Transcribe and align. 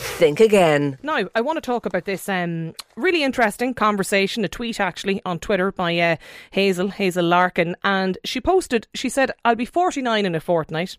Think 0.00 0.38
again. 0.38 0.96
Now, 1.02 1.28
I 1.34 1.40
want 1.40 1.56
to 1.56 1.60
talk 1.60 1.84
about 1.84 2.04
this 2.04 2.28
um, 2.28 2.72
really 2.94 3.24
interesting 3.24 3.74
conversation, 3.74 4.44
a 4.44 4.48
tweet 4.48 4.78
actually 4.78 5.20
on 5.24 5.40
Twitter 5.40 5.72
by 5.72 5.98
uh, 5.98 6.16
Hazel, 6.52 6.88
Hazel 6.88 7.24
Larkin. 7.24 7.74
And 7.82 8.16
she 8.24 8.40
posted, 8.40 8.86
she 8.94 9.08
said, 9.08 9.32
I'll 9.44 9.56
be 9.56 9.64
49 9.64 10.24
in 10.24 10.36
a 10.36 10.40
fortnight. 10.40 10.98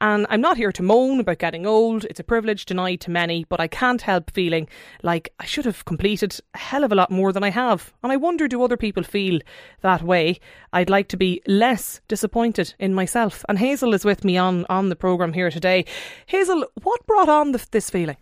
And 0.00 0.26
I'm 0.28 0.40
not 0.40 0.56
here 0.56 0.72
to 0.72 0.82
moan 0.82 1.20
about 1.20 1.38
getting 1.38 1.64
old. 1.64 2.04
It's 2.06 2.18
a 2.18 2.24
privilege 2.24 2.64
denied 2.64 3.00
to 3.02 3.10
many, 3.12 3.44
but 3.48 3.60
I 3.60 3.68
can't 3.68 4.02
help 4.02 4.32
feeling 4.32 4.68
like 5.04 5.32
I 5.38 5.44
should 5.44 5.64
have 5.64 5.84
completed 5.84 6.36
a 6.54 6.58
hell 6.58 6.82
of 6.82 6.90
a 6.90 6.96
lot 6.96 7.12
more 7.12 7.32
than 7.32 7.44
I 7.44 7.50
have. 7.50 7.92
And 8.02 8.10
I 8.10 8.16
wonder, 8.16 8.48
do 8.48 8.64
other 8.64 8.76
people 8.76 9.04
feel 9.04 9.38
that 9.82 10.02
way? 10.02 10.40
I'd 10.72 10.90
like 10.90 11.06
to 11.08 11.16
be 11.16 11.40
less 11.46 12.00
disappointed 12.08 12.74
in 12.80 12.94
myself. 12.94 13.44
And 13.48 13.60
Hazel 13.60 13.94
is 13.94 14.04
with 14.04 14.24
me 14.24 14.36
on, 14.36 14.66
on 14.68 14.88
the 14.88 14.96
programme 14.96 15.34
here 15.34 15.52
today. 15.52 15.84
Hazel, 16.26 16.66
what 16.82 17.06
brought 17.06 17.28
on 17.28 17.52
the, 17.52 17.64
this 17.70 17.90
feeling? 17.90 18.16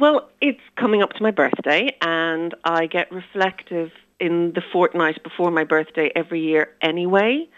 Well, 0.00 0.28
it's 0.40 0.60
coming 0.76 1.02
up 1.02 1.12
to 1.14 1.22
my 1.22 1.32
birthday, 1.32 1.96
and 2.00 2.54
I 2.62 2.86
get 2.86 3.10
reflective 3.10 3.90
in 4.20 4.52
the 4.54 4.62
fortnight 4.72 5.22
before 5.24 5.50
my 5.50 5.64
birthday 5.64 6.12
every 6.14 6.40
year 6.40 6.70
anyway. 6.80 7.48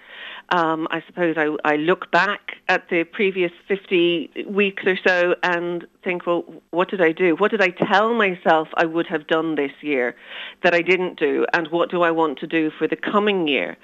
Um, 0.52 0.88
I 0.90 1.00
suppose 1.06 1.36
I, 1.38 1.56
I 1.64 1.76
look 1.76 2.10
back 2.10 2.56
at 2.68 2.88
the 2.90 3.04
previous 3.04 3.52
50 3.68 4.46
weeks 4.48 4.82
or 4.84 4.96
so 5.06 5.36
and 5.44 5.86
think, 6.02 6.26
well, 6.26 6.44
what 6.70 6.90
did 6.90 7.00
I 7.00 7.12
do? 7.12 7.36
What 7.36 7.52
did 7.52 7.62
I 7.62 7.68
tell 7.68 8.14
myself 8.14 8.66
I 8.74 8.84
would 8.84 9.06
have 9.06 9.28
done 9.28 9.54
this 9.54 9.70
year 9.80 10.16
that 10.64 10.74
I 10.74 10.82
didn't 10.82 11.20
do? 11.20 11.46
And 11.52 11.68
what 11.68 11.90
do 11.90 12.02
I 12.02 12.10
want 12.10 12.38
to 12.40 12.48
do 12.48 12.72
for 12.76 12.88
the 12.88 12.96
coming 12.96 13.46
year? 13.46 13.76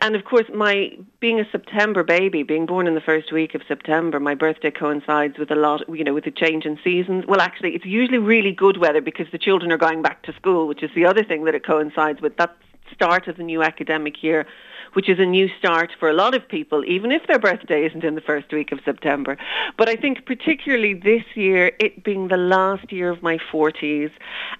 And 0.00 0.16
of 0.16 0.24
course, 0.24 0.46
my 0.52 0.98
being 1.20 1.38
a 1.38 1.48
September 1.52 2.02
baby, 2.02 2.42
being 2.42 2.66
born 2.66 2.88
in 2.88 2.96
the 2.96 3.00
first 3.00 3.32
week 3.32 3.54
of 3.54 3.62
September, 3.68 4.18
my 4.18 4.34
birthday 4.34 4.72
coincides 4.72 5.38
with 5.38 5.52
a 5.52 5.56
lot, 5.56 5.82
you 5.88 6.02
know, 6.02 6.14
with 6.14 6.24
the 6.24 6.32
change 6.32 6.64
in 6.64 6.76
seasons. 6.82 7.24
Well, 7.28 7.40
actually, 7.40 7.76
it's 7.76 7.86
usually 7.86 8.18
really 8.18 8.52
good 8.52 8.78
weather 8.78 9.00
because 9.00 9.26
the 9.30 9.38
children 9.38 9.70
are 9.70 9.78
going 9.78 10.02
back 10.02 10.22
to 10.24 10.32
school, 10.32 10.66
which 10.66 10.82
is 10.82 10.90
the 10.96 11.06
other 11.06 11.22
thing 11.22 11.44
that 11.44 11.54
it 11.54 11.64
coincides 11.64 12.20
with. 12.20 12.36
That 12.36 12.56
start 12.92 13.28
of 13.28 13.36
the 13.36 13.44
new 13.44 13.62
academic 13.62 14.22
year 14.22 14.46
which 14.92 15.08
is 15.08 15.18
a 15.18 15.24
new 15.24 15.48
start 15.58 15.90
for 15.98 16.08
a 16.08 16.12
lot 16.12 16.34
of 16.34 16.48
people, 16.48 16.84
even 16.84 17.12
if 17.12 17.26
their 17.26 17.38
birthday 17.38 17.86
isn't 17.86 18.04
in 18.04 18.14
the 18.14 18.20
first 18.20 18.52
week 18.52 18.72
of 18.72 18.80
September. 18.84 19.36
But 19.76 19.88
I 19.88 19.96
think 19.96 20.26
particularly 20.26 20.94
this 20.94 21.24
year, 21.34 21.72
it 21.78 22.02
being 22.04 22.28
the 22.28 22.36
last 22.36 22.92
year 22.92 23.10
of 23.10 23.22
my 23.22 23.38
40s 23.52 24.10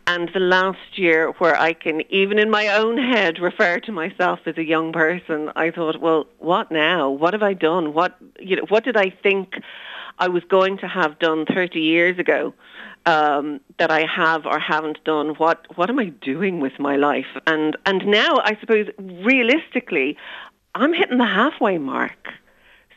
and 0.06 0.30
the 0.32 0.40
last 0.40 0.98
year 0.98 1.32
where 1.38 1.58
I 1.58 1.72
can, 1.72 2.02
even 2.10 2.38
in 2.38 2.50
my 2.50 2.68
own 2.68 2.98
head, 2.98 3.38
refer 3.38 3.80
to 3.80 3.92
myself 3.92 4.40
as 4.46 4.56
a 4.56 4.64
young 4.64 4.92
person, 4.92 5.50
I 5.56 5.70
thought, 5.70 6.00
well, 6.00 6.26
what 6.38 6.70
now? 6.70 7.10
What 7.10 7.34
have 7.34 7.42
I 7.42 7.54
done? 7.54 7.94
What, 7.94 8.16
you 8.38 8.56
know, 8.56 8.64
what 8.68 8.84
did 8.84 8.96
I 8.96 9.10
think 9.10 9.54
I 10.20 10.28
was 10.28 10.44
going 10.44 10.78
to 10.78 10.86
have 10.86 11.18
done 11.18 11.46
30 11.46 11.80
years 11.80 12.18
ago? 12.18 12.54
um, 13.06 13.60
that 13.78 13.90
I 13.90 14.04
have 14.04 14.46
or 14.46 14.58
haven't 14.58 15.02
done. 15.04 15.30
What 15.36 15.66
what 15.76 15.88
am 15.88 15.98
I 15.98 16.06
doing 16.06 16.60
with 16.60 16.78
my 16.78 16.96
life? 16.96 17.26
And 17.46 17.76
and 17.86 18.06
now 18.06 18.36
I 18.44 18.58
suppose 18.60 18.88
realistically, 18.98 20.18
I'm 20.74 20.92
hitting 20.92 21.18
the 21.18 21.26
halfway 21.26 21.78
mark. 21.78 22.28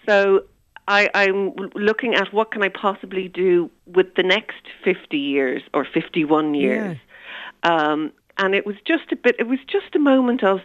So 0.08 0.44
I, 0.88 1.10
I'm 1.14 1.56
looking 1.76 2.14
at 2.14 2.34
what 2.34 2.52
can 2.52 2.62
I 2.62 2.70
possibly 2.70 3.30
do 3.30 3.72
with 3.86 4.16
the 4.16 4.24
next 4.24 4.64
50 4.84 5.18
years 5.18 5.62
or 5.74 5.86
51 5.86 6.56
years. 6.56 6.98
Yeah. 7.64 7.76
Um, 7.76 8.12
and 8.38 8.54
it 8.54 8.66
was 8.66 8.76
just 8.86 9.12
a 9.12 9.16
bit. 9.16 9.38
It 9.40 9.48
was 9.48 9.60
just 9.66 9.96
a 9.96 10.00
moment 10.00 10.44
of, 10.44 10.60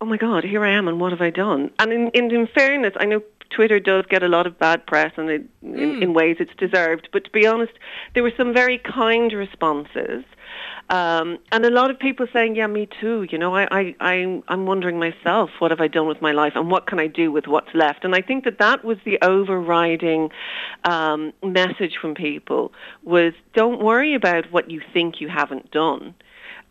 oh 0.00 0.04
my 0.04 0.18
God, 0.18 0.44
here 0.44 0.64
I 0.64 0.72
am, 0.72 0.86
and 0.86 1.00
what 1.00 1.12
have 1.12 1.22
I 1.22 1.30
done? 1.30 1.70
And 1.78 1.92
in, 1.92 2.08
in, 2.08 2.30
in 2.30 2.46
fairness, 2.46 2.92
I 3.00 3.06
know 3.06 3.22
Twitter 3.50 3.80
does 3.80 4.04
get 4.08 4.22
a 4.22 4.28
lot 4.28 4.46
of 4.46 4.58
bad 4.58 4.86
press, 4.86 5.12
and 5.16 5.28
it, 5.30 5.64
mm. 5.64 5.78
in, 5.78 6.02
in, 6.02 6.14
ways 6.14 6.36
it's 6.38 6.54
deserved. 6.58 7.08
But 7.12 7.24
to 7.24 7.30
be 7.30 7.46
honest, 7.46 7.72
there 8.14 8.22
were 8.22 8.32
some 8.36 8.52
very 8.52 8.78
kind 8.78 9.32
responses. 9.32 10.24
Um, 10.90 11.38
and 11.52 11.66
a 11.66 11.70
lot 11.70 11.90
of 11.90 11.98
people 11.98 12.26
saying, 12.32 12.56
"Yeah, 12.56 12.66
me 12.66 12.88
too." 13.00 13.26
You 13.30 13.38
know, 13.38 13.54
I, 13.54 13.68
I, 13.70 13.94
I, 14.00 14.42
I'm 14.48 14.66
wondering 14.66 14.98
myself, 14.98 15.50
what 15.58 15.70
have 15.70 15.80
I 15.80 15.88
done 15.88 16.06
with 16.06 16.22
my 16.22 16.32
life, 16.32 16.52
and 16.54 16.70
what 16.70 16.86
can 16.86 16.98
I 16.98 17.06
do 17.06 17.30
with 17.30 17.46
what's 17.46 17.74
left? 17.74 18.04
And 18.04 18.14
I 18.14 18.22
think 18.22 18.44
that 18.44 18.58
that 18.58 18.84
was 18.84 18.96
the 19.04 19.18
overriding 19.22 20.30
um, 20.84 21.32
message 21.42 21.98
from 22.00 22.14
people: 22.14 22.72
was 23.02 23.34
don't 23.54 23.82
worry 23.82 24.14
about 24.14 24.50
what 24.50 24.70
you 24.70 24.80
think 24.92 25.20
you 25.20 25.28
haven't 25.28 25.70
done. 25.70 26.14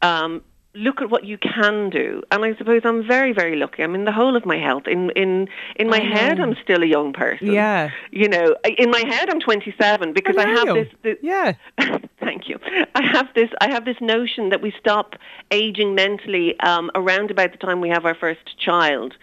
Um, 0.02 0.42
look 0.78 1.02
at 1.02 1.10
what 1.10 1.26
you 1.26 1.38
can 1.38 1.90
do. 1.90 2.22
And 2.32 2.46
I 2.46 2.56
suppose 2.56 2.82
I'm 2.86 3.06
very, 3.06 3.34
very 3.34 3.56
lucky. 3.56 3.84
I'm 3.84 3.96
in 3.96 4.06
the 4.06 4.12
whole 4.12 4.36
of 4.36 4.46
my 4.46 4.58
health. 4.58 4.88
In 4.88 5.10
in 5.12 5.48
in 5.76 5.90
my 5.90 6.00
head, 6.00 6.40
I'm 6.40 6.56
still 6.64 6.84
a 6.84 6.86
young 6.86 7.14
person. 7.14 7.52
Yeah. 7.52 7.90
You 8.12 8.30
know, 8.30 8.56
in 8.78 8.90
my 8.92 9.04
head, 9.08 9.30
I'm 9.30 9.40
27 9.40 10.14
because 10.14 10.38
I 10.38 10.48
have 10.48 10.68
this, 10.68 10.88
this. 11.04 11.18
yeah. 11.22 11.54
thank 12.20 12.48
you. 12.48 12.60
I 12.96 13.04
have 13.04 13.28
this. 13.34 13.50
I 13.62 13.70
have 13.70 13.86
this 13.86 13.98
notion 14.00 14.50
that 14.50 14.62
we 14.62 14.74
stop 14.80 15.16
aging 15.52 15.96
mentally 15.96 16.60
um, 16.60 16.92
around 16.96 17.32
about 17.32 17.52
the 17.52 17.58
time 17.58 17.82
we 17.82 17.90
have 17.90 18.06
our 18.06 18.16
first 18.16 18.58
child. 18.60 19.16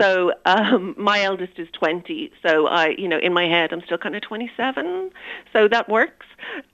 So 0.00 0.32
um, 0.44 0.94
my 0.96 1.22
eldest 1.22 1.58
is 1.58 1.68
20. 1.72 2.30
So 2.44 2.66
I, 2.66 2.88
you 2.98 3.08
know, 3.08 3.18
in 3.18 3.32
my 3.32 3.46
head, 3.46 3.72
I'm 3.72 3.82
still 3.82 3.98
kind 3.98 4.14
of 4.14 4.22
27. 4.22 5.10
So 5.52 5.68
that 5.68 5.88
works. 5.88 6.26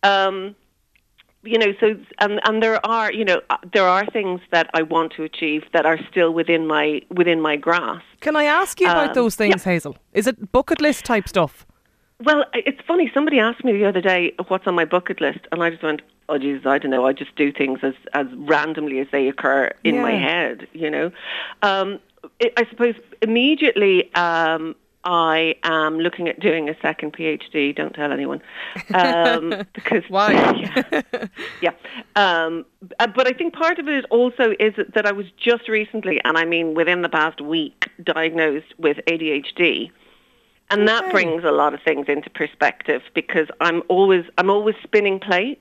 Um, 0.03 0.55
you 1.43 1.59
know, 1.59 1.73
so 1.81 1.97
and 2.19 2.41
and 2.45 2.62
there 2.62 2.84
are, 2.84 3.12
you 3.12 3.25
know, 3.25 3.41
uh, 3.51 3.56
there 3.73 3.87
are 3.87 4.05
things 4.06 4.41
that 4.51 4.69
I 4.75 4.83
want 4.83 5.12
to 5.15 5.23
achieve 5.25 5.65
that 5.73 5.87
are 5.87 5.99
still 6.11 6.33
within 6.33 6.67
my 6.67 7.01
within 7.11 7.41
my 7.41 7.56
grasp. 7.56 8.05
Can 8.21 8.37
I 8.37 8.45
ask 8.45 8.81
you 8.81 8.87
about 8.87 9.09
um, 9.09 9.15
those 9.15 9.37
things, 9.37 9.65
yeah. 9.65 9.73
Hazel? 9.73 9.97
Is 10.12 10.27
it 10.27 10.53
bucket 10.53 10.81
list 10.81 11.05
type 11.05 11.28
stuff? 11.28 11.67
Well, 12.23 12.45
it's 12.53 12.81
funny. 12.87 13.11
Somebody 13.15 13.39
asked 13.39 13.65
me 13.65 13.73
the 13.73 13.87
other 13.87 14.03
day 14.03 14.33
what's 14.49 14.67
on 14.67 14.75
my 14.75 14.84
bucket 14.84 15.21
list, 15.23 15.41
and 15.51 15.62
I 15.62 15.71
just 15.71 15.83
went, 15.83 16.03
"Oh, 16.28 16.37
Jesus, 16.37 16.67
I 16.67 16.77
don't 16.78 16.91
know. 16.91 17.06
I 17.06 17.15
just 17.15 17.34
do 17.37 17.51
things 17.51 17.78
as 17.83 17.95
as 18.12 18.27
randomly 18.37 18.99
as 18.99 19.07
they 19.11 19.27
occur 19.28 19.71
in 19.83 19.95
yeah. 19.95 20.03
my 20.03 20.12
head." 20.12 20.69
You 20.75 20.91
know, 20.91 21.11
um, 21.62 21.99
it, 22.39 22.53
I 22.59 22.67
suppose 22.69 22.95
immediately 23.22 24.12
um, 24.15 24.77
I 25.05 25.55
am 25.62 25.99
looking 25.99 26.28
at 26.28 26.41
doing 26.41 26.69
a 26.69 26.75
second 26.83 27.15
PhD. 27.15 27.75
Don't 27.75 27.94
tell 27.94 28.12
anyone, 28.12 28.43
um, 28.93 29.65
because 29.72 30.03
why? 30.09 30.31
Yeah, 31.62 31.72
yeah. 31.72 31.72
Um, 32.16 32.66
uh, 32.99 33.06
but 33.06 33.27
I 33.27 33.33
think 33.33 33.55
part 33.55 33.78
of 33.78 33.89
it 33.89 34.05
also 34.10 34.53
is 34.59 34.75
that 34.94 35.06
I 35.06 35.12
was 35.12 35.27
just 35.43 35.69
recently, 35.69 36.21
and 36.25 36.37
I 36.37 36.44
mean 36.44 36.75
within 36.75 37.03
the 37.03 37.09
past 37.09 37.41
week, 37.41 37.89
diagnosed 38.05 38.75
with 38.78 38.99
ADHD, 39.06 39.91
and 40.71 40.83
okay. 40.83 40.87
that 40.87 41.10
brings 41.10 41.44
a 41.44 41.50
lot 41.50 41.72
of 41.72 41.81
things 41.83 42.06
into 42.09 42.28
perspective 42.31 43.03
because 43.15 43.49
I'm 43.60 43.83
always 43.89 44.25
I'm 44.37 44.50
always 44.50 44.77
spinning 44.83 45.19
plates. 45.19 45.60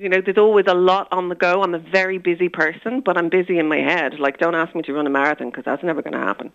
You 0.00 0.08
know, 0.08 0.22
there's 0.24 0.38
always 0.38 0.64
a 0.66 0.72
lot 0.72 1.08
on 1.12 1.28
the 1.28 1.34
go. 1.34 1.62
I'm 1.62 1.74
a 1.74 1.78
very 1.78 2.16
busy 2.16 2.48
person, 2.48 3.02
but 3.04 3.18
I'm 3.18 3.28
busy 3.28 3.58
in 3.58 3.68
my 3.68 3.76
head. 3.76 4.18
Like, 4.18 4.38
don't 4.38 4.54
ask 4.54 4.74
me 4.74 4.80
to 4.80 4.94
run 4.94 5.06
a 5.06 5.10
marathon 5.10 5.50
because 5.50 5.66
that's 5.66 5.82
never 5.82 6.00
going 6.00 6.14
to 6.14 6.18
happen. 6.18 6.52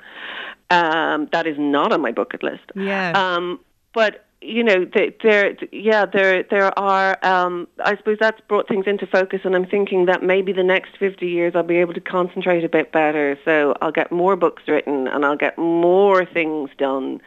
Um, 0.71 1.29
that 1.31 1.45
is 1.45 1.55
not 1.59 1.93
on 1.93 2.01
my 2.01 2.11
bucket 2.11 2.41
list. 2.41 2.63
Yeah. 2.73 3.11
Um, 3.11 3.59
but 3.93 4.25
you 4.41 4.63
know, 4.63 4.87
there, 5.21 5.55
yeah, 5.71 6.07
there, 6.07 6.41
there 6.41 6.77
are. 6.77 7.23
Um, 7.23 7.67
I 7.83 7.95
suppose 7.97 8.17
that's 8.19 8.41
brought 8.47 8.67
things 8.67 8.85
into 8.87 9.05
focus, 9.05 9.41
and 9.43 9.55
I'm 9.55 9.67
thinking 9.67 10.07
that 10.07 10.23
maybe 10.23 10.51
the 10.51 10.63
next 10.63 10.97
50 10.97 11.27
years 11.27 11.53
I'll 11.55 11.61
be 11.61 11.77
able 11.77 11.93
to 11.93 12.01
concentrate 12.01 12.63
a 12.63 12.69
bit 12.69 12.91
better. 12.91 13.37
So 13.45 13.75
I'll 13.79 13.91
get 13.91 14.11
more 14.11 14.35
books 14.35 14.63
written, 14.67 15.07
and 15.07 15.23
I'll 15.23 15.37
get 15.37 15.55
more 15.59 16.25
things 16.25 16.71
done. 16.79 17.21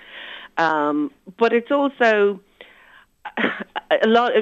Um, 0.56 1.12
but 1.39 1.53
it's 1.53 1.71
also 1.71 2.41
a 4.03 4.06
lot. 4.06 4.33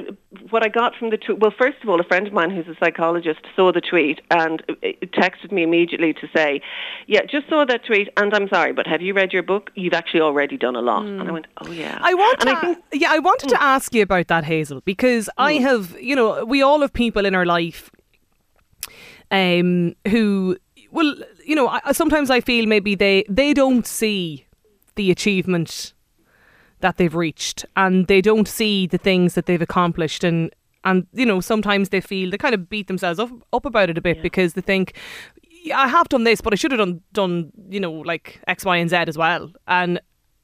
What 0.49 0.63
I 0.63 0.69
got 0.69 0.95
from 0.95 1.09
the 1.09 1.17
tweet. 1.17 1.39
Well, 1.39 1.53
first 1.57 1.77
of 1.81 1.89
all, 1.89 1.99
a 1.99 2.03
friend 2.03 2.27
of 2.27 2.33
mine 2.33 2.49
who's 2.49 2.67
a 2.67 2.77
psychologist 2.79 3.39
saw 3.55 3.71
the 3.71 3.81
tweet 3.81 4.21
and 4.31 4.61
texted 5.13 5.51
me 5.51 5.63
immediately 5.63 6.13
to 6.13 6.27
say, 6.35 6.61
"Yeah, 7.07 7.21
just 7.29 7.47
saw 7.49 7.65
that 7.65 7.85
tweet, 7.85 8.09
and 8.17 8.33
I'm 8.33 8.47
sorry, 8.49 8.73
but 8.73 8.87
have 8.87 9.01
you 9.01 9.13
read 9.13 9.33
your 9.33 9.43
book? 9.43 9.71
You've 9.75 9.93
actually 9.93 10.21
already 10.21 10.57
done 10.57 10.75
a 10.75 10.81
lot." 10.81 11.03
Mm. 11.03 11.07
And 11.07 11.21
I 11.21 11.25
hmm. 11.25 11.33
went, 11.33 11.47
"Oh 11.61 11.71
yeah." 11.71 11.97
I 12.01 12.13
want. 12.13 12.41
And 12.41 12.49
to, 12.49 12.57
I 12.57 12.61
think, 12.61 12.83
yeah, 12.93 13.11
I 13.11 13.19
wanted 13.19 13.49
mm. 13.49 13.53
to 13.53 13.63
ask 13.63 13.93
you 13.93 14.03
about 14.03 14.27
that, 14.27 14.43
Hazel, 14.43 14.81
because 14.81 15.25
mm. 15.27 15.31
I 15.37 15.57
hmm. 15.57 15.63
have. 15.63 15.97
You 15.99 16.15
know, 16.15 16.45
we 16.45 16.61
all 16.61 16.81
have 16.81 16.93
people 16.93 17.25
in 17.25 17.35
our 17.35 17.45
life, 17.45 17.89
um, 19.31 19.95
who. 20.07 20.57
Well, 20.91 21.15
you 21.45 21.55
know, 21.55 21.67
I, 21.67 21.91
sometimes 21.91 22.29
I 22.29 22.41
feel 22.41 22.65
maybe 22.65 22.95
they 22.95 23.23
they 23.29 23.53
don't 23.53 23.85
see 23.85 24.45
the 24.95 25.11
achievement 25.11 25.93
that 26.79 26.97
they've 26.97 27.15
reached 27.15 27.65
and 27.75 28.07
they 28.07 28.21
don't 28.21 28.47
see 28.47 28.87
the 28.87 28.97
things 28.97 29.33
that 29.35 29.45
they've 29.45 29.61
accomplished 29.61 30.23
and 30.23 30.51
and 30.83 31.07
you 31.13 31.25
know 31.25 31.41
sometimes 31.41 31.89
they 31.89 32.01
feel 32.01 32.29
they 32.29 32.37
kind 32.37 32.55
of 32.55 32.69
beat 32.69 32.87
themselves 32.87 33.19
up, 33.19 33.31
up 33.53 33.65
about 33.65 33.89
it 33.89 33.97
a 33.97 34.01
bit 34.01 34.17
yeah. 34.17 34.23
because 34.23 34.53
they 34.53 34.61
think 34.61 34.95
yeah, 35.63 35.79
I 35.79 35.87
have 35.87 36.09
done 36.09 36.23
this 36.23 36.41
but 36.41 36.53
I 36.53 36.55
should 36.55 36.71
have 36.71 36.79
done 36.79 37.01
done 37.13 37.51
you 37.69 37.79
know 37.79 37.91
like 37.91 38.39
X 38.47 38.63
Y 38.63 38.77
and 38.77 38.89
Z 38.89 38.95
as 38.95 39.17
well 39.17 39.51
and 39.67 39.99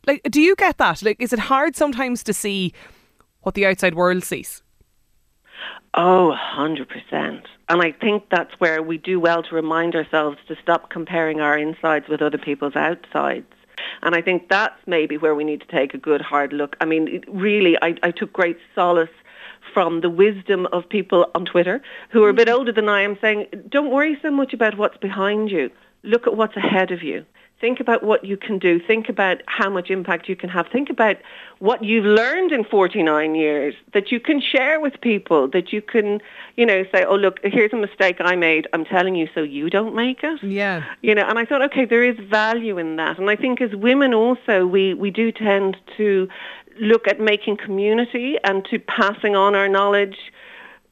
like 0.07 0.23
do 0.29 0.41
you 0.41 0.55
get 0.55 0.77
that 0.79 1.03
like 1.03 1.21
is 1.21 1.33
it 1.33 1.39
hard 1.39 1.75
sometimes 1.75 2.23
to 2.23 2.33
see 2.33 2.73
what 3.41 3.55
the 3.55 3.65
outside 3.65 3.95
world 3.95 4.23
sees 4.23 4.63
Oh, 5.95 6.35
100%. 6.57 6.87
And 7.69 7.81
I 7.81 7.91
think 7.91 8.23
that's 8.31 8.53
where 8.59 8.81
we 8.81 8.97
do 8.97 9.19
well 9.19 9.43
to 9.43 9.55
remind 9.55 9.95
ourselves 9.95 10.37
to 10.47 10.55
stop 10.61 10.89
comparing 10.89 11.39
our 11.39 11.57
insides 11.57 12.07
with 12.09 12.21
other 12.21 12.39
people's 12.39 12.75
outsides. 12.75 13.45
And 14.01 14.15
I 14.15 14.21
think 14.21 14.49
that's 14.49 14.79
maybe 14.85 15.17
where 15.17 15.35
we 15.35 15.43
need 15.43 15.61
to 15.61 15.67
take 15.67 15.93
a 15.93 15.97
good 15.97 16.21
hard 16.21 16.53
look. 16.53 16.75
I 16.81 16.85
mean, 16.85 17.07
it- 17.07 17.25
really, 17.27 17.77
I, 17.81 17.95
I 18.03 18.11
took 18.11 18.33
great 18.33 18.57
solace 18.75 19.09
from 19.73 20.01
the 20.01 20.09
wisdom 20.09 20.67
of 20.71 20.87
people 20.87 21.25
on 21.35 21.45
Twitter 21.45 21.81
who 22.11 22.23
are 22.23 22.29
a 22.29 22.33
bit 22.33 22.47
mm. 22.47 22.53
older 22.53 22.71
than 22.71 22.89
I 22.89 23.01
am 23.01 23.17
saying, 23.21 23.47
don't 23.69 23.91
worry 23.91 24.17
so 24.21 24.29
much 24.29 24.53
about 24.53 24.77
what's 24.77 24.97
behind 24.97 25.49
you. 25.49 25.69
Look 26.03 26.27
at 26.27 26.35
what's 26.35 26.57
ahead 26.57 26.91
of 26.91 27.01
you. 27.01 27.25
Think 27.63 27.79
about 27.79 28.03
what 28.03 28.25
you 28.25 28.35
can 28.35 28.59
do. 28.59 28.77
Think 28.77 29.07
about 29.07 29.37
how 29.45 29.69
much 29.69 29.89
impact 29.89 30.27
you 30.27 30.35
can 30.35 30.49
have. 30.49 30.67
Think 30.67 30.89
about 30.89 31.15
what 31.59 31.81
you've 31.81 32.03
learned 32.03 32.51
in 32.51 32.65
49 32.65 33.35
years 33.35 33.73
that 33.93 34.11
you 34.11 34.19
can 34.19 34.41
share 34.41 34.81
with 34.81 34.99
people, 34.99 35.47
that 35.51 35.71
you 35.71 35.81
can, 35.81 36.19
you 36.57 36.65
know, 36.65 36.83
say, 36.93 37.05
oh, 37.05 37.15
look, 37.15 37.39
here's 37.41 37.71
a 37.71 37.77
mistake 37.77 38.17
I 38.19 38.35
made. 38.35 38.67
I'm 38.73 38.83
telling 38.83 39.15
you 39.15 39.29
so 39.33 39.43
you 39.43 39.69
don't 39.69 39.95
make 39.95 40.25
it. 40.25 40.43
Yeah. 40.43 40.83
You 41.01 41.15
know, 41.15 41.21
and 41.21 41.39
I 41.39 41.45
thought, 41.45 41.61
okay, 41.61 41.85
there 41.85 42.03
is 42.03 42.17
value 42.29 42.77
in 42.77 42.97
that. 42.97 43.17
And 43.17 43.29
I 43.29 43.37
think 43.37 43.61
as 43.61 43.73
women 43.73 44.13
also, 44.13 44.65
we, 44.65 44.93
we 44.93 45.09
do 45.09 45.31
tend 45.31 45.77
to 45.95 46.27
look 46.81 47.07
at 47.07 47.21
making 47.21 47.55
community 47.55 48.35
and 48.43 48.65
to 48.65 48.77
passing 48.77 49.37
on 49.37 49.55
our 49.55 49.69
knowledge 49.69 50.17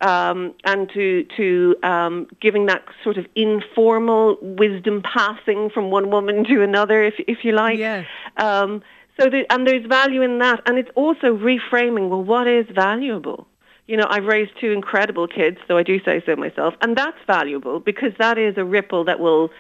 um, 0.01 0.53
and 0.63 0.89
to 0.93 1.25
to 1.37 1.75
um, 1.83 2.27
giving 2.39 2.65
that 2.65 2.83
sort 3.03 3.17
of 3.17 3.25
informal 3.35 4.37
wisdom 4.41 5.01
passing 5.01 5.69
from 5.69 5.91
one 5.91 6.09
woman 6.09 6.43
to 6.45 6.61
another, 6.61 7.03
if 7.03 7.15
if 7.27 7.43
you 7.43 7.53
like. 7.53 7.79
Yeah. 7.79 8.03
Um, 8.37 8.81
so 9.19 9.29
the, 9.29 9.45
and 9.51 9.67
there's 9.67 9.85
value 9.85 10.21
in 10.21 10.39
that, 10.39 10.61
and 10.65 10.77
it's 10.77 10.89
also 10.95 11.37
reframing. 11.37 12.09
Well, 12.09 12.23
what 12.23 12.47
is 12.47 12.65
valuable? 12.73 13.47
You 13.87 13.97
know, 13.97 14.07
I've 14.09 14.25
raised 14.25 14.51
two 14.59 14.71
incredible 14.71 15.27
kids, 15.27 15.57
so 15.67 15.77
I 15.77 15.83
do 15.83 16.01
say 16.03 16.23
so 16.25 16.35
myself, 16.35 16.75
and 16.81 16.97
that's 16.97 17.17
valuable 17.27 17.79
because 17.79 18.13
that 18.19 18.37
is 18.37 18.57
a 18.57 18.63
ripple 18.63 19.03
that 19.05 19.19
will 19.19 19.51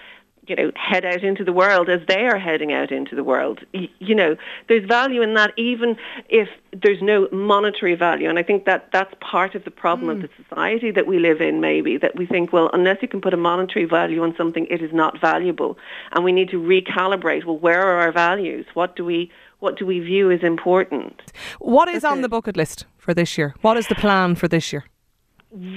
you 0.51 0.57
know, 0.57 0.71
head 0.75 1.05
out 1.05 1.23
into 1.23 1.45
the 1.45 1.53
world 1.53 1.87
as 1.87 2.01
they 2.09 2.25
are 2.25 2.37
heading 2.37 2.73
out 2.73 2.91
into 2.91 3.15
the 3.15 3.23
world. 3.23 3.61
You 3.71 4.15
know, 4.15 4.35
there's 4.67 4.85
value 4.85 5.21
in 5.21 5.33
that 5.35 5.53
even 5.57 5.95
if 6.27 6.49
there's 6.73 7.01
no 7.01 7.29
monetary 7.31 7.95
value. 7.95 8.27
And 8.29 8.37
I 8.37 8.43
think 8.43 8.65
that 8.65 8.89
that's 8.91 9.13
part 9.21 9.55
of 9.55 9.63
the 9.63 9.71
problem 9.71 10.09
of 10.09 10.17
hmm. 10.17 10.23
the 10.23 10.29
society 10.43 10.91
that 10.91 11.07
we 11.07 11.19
live 11.19 11.39
in 11.39 11.61
maybe, 11.61 11.97
that 11.97 12.17
we 12.17 12.25
think, 12.25 12.51
well, 12.51 12.69
unless 12.73 12.97
you 13.01 13.07
can 13.07 13.21
put 13.21 13.33
a 13.33 13.37
monetary 13.37 13.85
value 13.85 14.21
on 14.23 14.35
something, 14.35 14.67
it 14.69 14.81
is 14.81 14.91
not 14.91 15.21
valuable. 15.21 15.77
And 16.11 16.25
we 16.25 16.33
need 16.33 16.49
to 16.49 16.59
recalibrate, 16.59 17.45
well, 17.45 17.57
where 17.57 17.81
are 17.81 18.01
our 18.01 18.11
values? 18.11 18.65
What 18.73 18.97
do 18.97 19.05
we, 19.05 19.31
what 19.59 19.77
do 19.77 19.85
we 19.85 20.01
view 20.01 20.31
as 20.31 20.43
important? 20.43 21.21
What 21.59 21.87
is 21.87 22.03
on 22.03 22.21
the 22.23 22.29
bucket 22.29 22.57
list 22.57 22.85
for 22.97 23.13
this 23.13 23.37
year? 23.37 23.55
What 23.61 23.77
is 23.77 23.87
the 23.87 23.95
plan 23.95 24.35
for 24.35 24.49
this 24.49 24.73
year? 24.73 24.83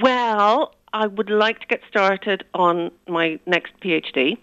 Well, 0.02 0.74
I 0.94 1.08
would 1.08 1.28
like 1.28 1.58
to 1.58 1.66
get 1.66 1.80
started 1.88 2.44
on 2.54 2.92
my 3.08 3.40
next 3.46 3.72
PhD. 3.80 4.38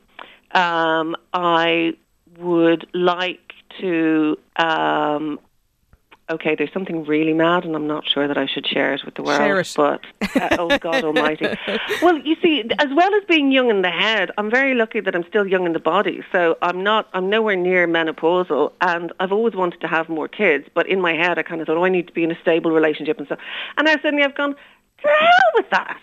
Um, 0.53 1.15
I 1.33 1.94
would 2.39 2.88
like 2.94 3.53
to. 3.80 4.38
Um, 4.56 5.39
okay, 6.30 6.56
there's 6.56 6.71
something 6.74 7.03
really 7.06 7.33
mad, 7.33 7.65
and 7.65 7.75
I'm 7.75 7.88
not 7.88 8.07
sure 8.07 8.27
that 8.27 8.38
I 8.38 8.48
should 8.48 8.65
share 8.65 8.94
it 8.94 9.03
with 9.06 9.15
the 9.15 9.24
world. 9.24 9.39
Share 9.39 9.59
it. 9.59 9.74
But 9.75 10.01
uh, 10.36 10.57
oh 10.59 10.77
God 10.77 11.03
Almighty! 11.03 11.48
Well, 12.01 12.18
you 12.18 12.36
see, 12.42 12.63
as 12.80 12.88
well 12.95 13.13
as 13.13 13.24
being 13.27 13.51
young 13.51 13.69
in 13.69 13.81
the 13.81 13.92
head, 13.92 14.31
I'm 14.38 14.50
very 14.50 14.74
lucky 14.74 15.01
that 15.01 15.15
I'm 15.15 15.25
still 15.27 15.45
young 15.45 15.65
in 15.65 15.74
the 15.74 15.80
body. 15.80 16.24
So 16.31 16.57
I'm 16.62 16.83
not. 16.83 17.07
I'm 17.13 17.30
nowhere 17.30 17.56
near 17.56 17.88
menopausal, 17.88 18.71
and 18.81 19.13
I've 19.19 19.31
always 19.31 19.56
wanted 19.56 19.81
to 19.81 19.88
have 19.88 20.09
more 20.09 20.27
kids. 20.27 20.68
But 20.74 20.88
in 20.88 21.01
my 21.01 21.13
head, 21.13 21.38
I 21.38 21.44
kind 21.44 21.62
of 21.62 21.68
thought, 21.68 21.77
oh, 21.77 21.86
I 21.86 21.89
need 21.89 22.07
to 22.07 22.13
be 22.13 22.24
in 22.24 22.31
a 22.31 22.39
stable 22.42 22.71
relationship 22.71 23.19
and 23.19 23.27
so. 23.27 23.38
And 23.77 23.86
now 23.86 23.95
suddenly 24.01 24.24
I've 24.24 24.36
gone, 24.36 24.56
to 24.56 25.07
hell 25.07 25.51
with 25.56 25.69
that. 25.71 26.00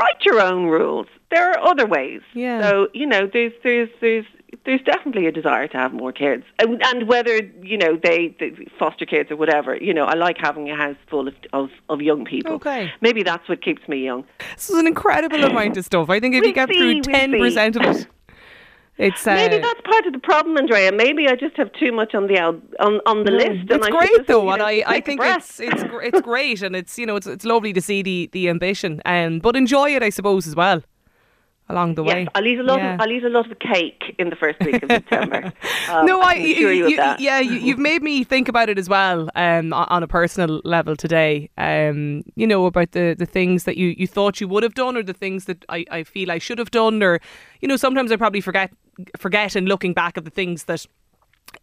You 0.00 0.06
write 0.06 0.24
your 0.24 0.40
own 0.40 0.66
rules. 0.66 1.06
There 1.30 1.50
are 1.50 1.58
other 1.58 1.86
ways. 1.86 2.22
Yeah. 2.34 2.62
So 2.62 2.88
you 2.92 3.06
know, 3.06 3.28
there's 3.32 3.52
there's 3.62 3.88
there's 4.00 4.26
there's 4.64 4.82
definitely 4.82 5.26
a 5.26 5.32
desire 5.32 5.68
to 5.68 5.76
have 5.76 5.92
more 5.92 6.12
kids, 6.12 6.44
and, 6.58 6.82
and 6.84 7.08
whether 7.08 7.36
you 7.62 7.78
know 7.78 7.98
they, 8.02 8.34
they 8.40 8.66
foster 8.78 9.06
kids 9.06 9.30
or 9.30 9.36
whatever. 9.36 9.76
You 9.76 9.94
know, 9.94 10.04
I 10.04 10.14
like 10.14 10.36
having 10.38 10.70
a 10.70 10.76
house 10.76 10.96
full 11.08 11.28
of 11.28 11.34
of, 11.52 11.70
of 11.88 12.00
young 12.00 12.24
people. 12.24 12.54
Okay. 12.54 12.92
Maybe 13.00 13.22
that's 13.22 13.48
what 13.48 13.62
keeps 13.62 13.86
me 13.88 14.04
young. 14.04 14.24
This 14.54 14.70
is 14.70 14.76
an 14.76 14.86
incredible 14.86 15.42
amount 15.44 15.76
of 15.76 15.84
stuff. 15.84 16.10
I 16.10 16.18
think 16.20 16.34
if 16.34 16.38
you 16.42 16.48
We'll 16.48 16.66
get 16.66 16.68
see, 16.68 16.78
through 16.78 17.00
ten 17.02 17.32
percent 17.32 17.76
of 17.76 17.82
it, 17.82 18.06
it's 19.00 19.26
uh, 19.26 19.34
Maybe 19.34 19.58
that's 19.58 19.80
part 19.80 20.06
of 20.06 20.12
the 20.12 20.18
problem, 20.18 20.58
Andrea. 20.58 20.92
Maybe 20.92 21.26
I 21.26 21.34
just 21.34 21.56
have 21.56 21.72
too 21.72 21.90
much 21.90 22.14
on 22.14 22.26
the 22.26 22.38
on 22.38 23.00
on 23.06 23.24
the 23.24 23.30
list. 23.30 23.48
and 23.48 23.70
It's 23.70 23.86
I 23.86 23.90
great 23.90 24.10
just, 24.16 24.28
though, 24.28 24.44
you 24.44 24.50
and 24.50 24.62
I, 24.62 24.82
I 24.86 25.00
think 25.00 25.20
it's 25.24 25.58
it's 25.58 25.82
gr- 25.84 26.02
it's 26.02 26.20
great, 26.20 26.60
and 26.60 26.76
it's 26.76 26.98
you 26.98 27.06
know 27.06 27.16
it's 27.16 27.26
it's 27.26 27.46
lovely 27.46 27.72
to 27.72 27.80
see 27.80 28.02
the 28.02 28.28
the 28.32 28.50
ambition, 28.50 29.00
um, 29.06 29.38
but 29.38 29.56
enjoy 29.56 29.96
it, 29.96 30.02
I 30.02 30.10
suppose, 30.10 30.46
as 30.46 30.54
well 30.54 30.82
along 31.70 31.94
the 31.94 32.02
way. 32.02 32.26
I'll 32.34 32.46
eat 32.46 32.58
a 32.58 32.62
lot. 32.62 32.78
Yeah. 32.78 32.94
Of, 32.94 33.00
I'll 33.00 33.12
eat 33.12 33.24
a 33.24 33.28
lot 33.28 33.50
of 33.50 33.58
cake 33.58 34.14
in 34.18 34.28
the 34.28 34.36
first 34.36 34.58
week 34.60 34.82
of 34.82 34.90
September. 34.90 35.52
Um, 35.88 36.04
no, 36.04 36.20
I, 36.20 36.34
assure 36.34 36.72
you, 36.72 36.86
of 36.88 36.96
that. 36.96 37.20
yeah, 37.20 37.38
you, 37.38 37.52
you've 37.52 37.78
made 37.78 38.02
me 38.02 38.24
think 38.24 38.48
about 38.48 38.68
it 38.68 38.78
as 38.78 38.88
well, 38.88 39.30
um, 39.36 39.72
on 39.72 40.02
a 40.02 40.08
personal 40.08 40.60
level 40.64 40.96
today. 40.96 41.48
Um, 41.56 42.22
you 42.34 42.46
know 42.46 42.66
about 42.66 42.92
the, 42.92 43.14
the 43.16 43.26
things 43.26 43.64
that 43.64 43.76
you, 43.76 43.94
you 43.96 44.06
thought 44.06 44.40
you 44.40 44.48
would 44.48 44.62
have 44.62 44.74
done, 44.74 44.96
or 44.96 45.02
the 45.02 45.14
things 45.14 45.44
that 45.46 45.64
I, 45.68 45.84
I 45.90 46.02
feel 46.02 46.30
I 46.30 46.38
should 46.38 46.58
have 46.58 46.70
done, 46.70 47.02
or 47.02 47.20
you 47.60 47.68
know 47.68 47.76
sometimes 47.76 48.12
I 48.12 48.16
probably 48.16 48.40
forget 48.40 48.72
forget 49.16 49.56
in 49.56 49.66
looking 49.66 49.92
back 49.92 50.16
at 50.18 50.24
the 50.24 50.30
things 50.30 50.64
that 50.64 50.86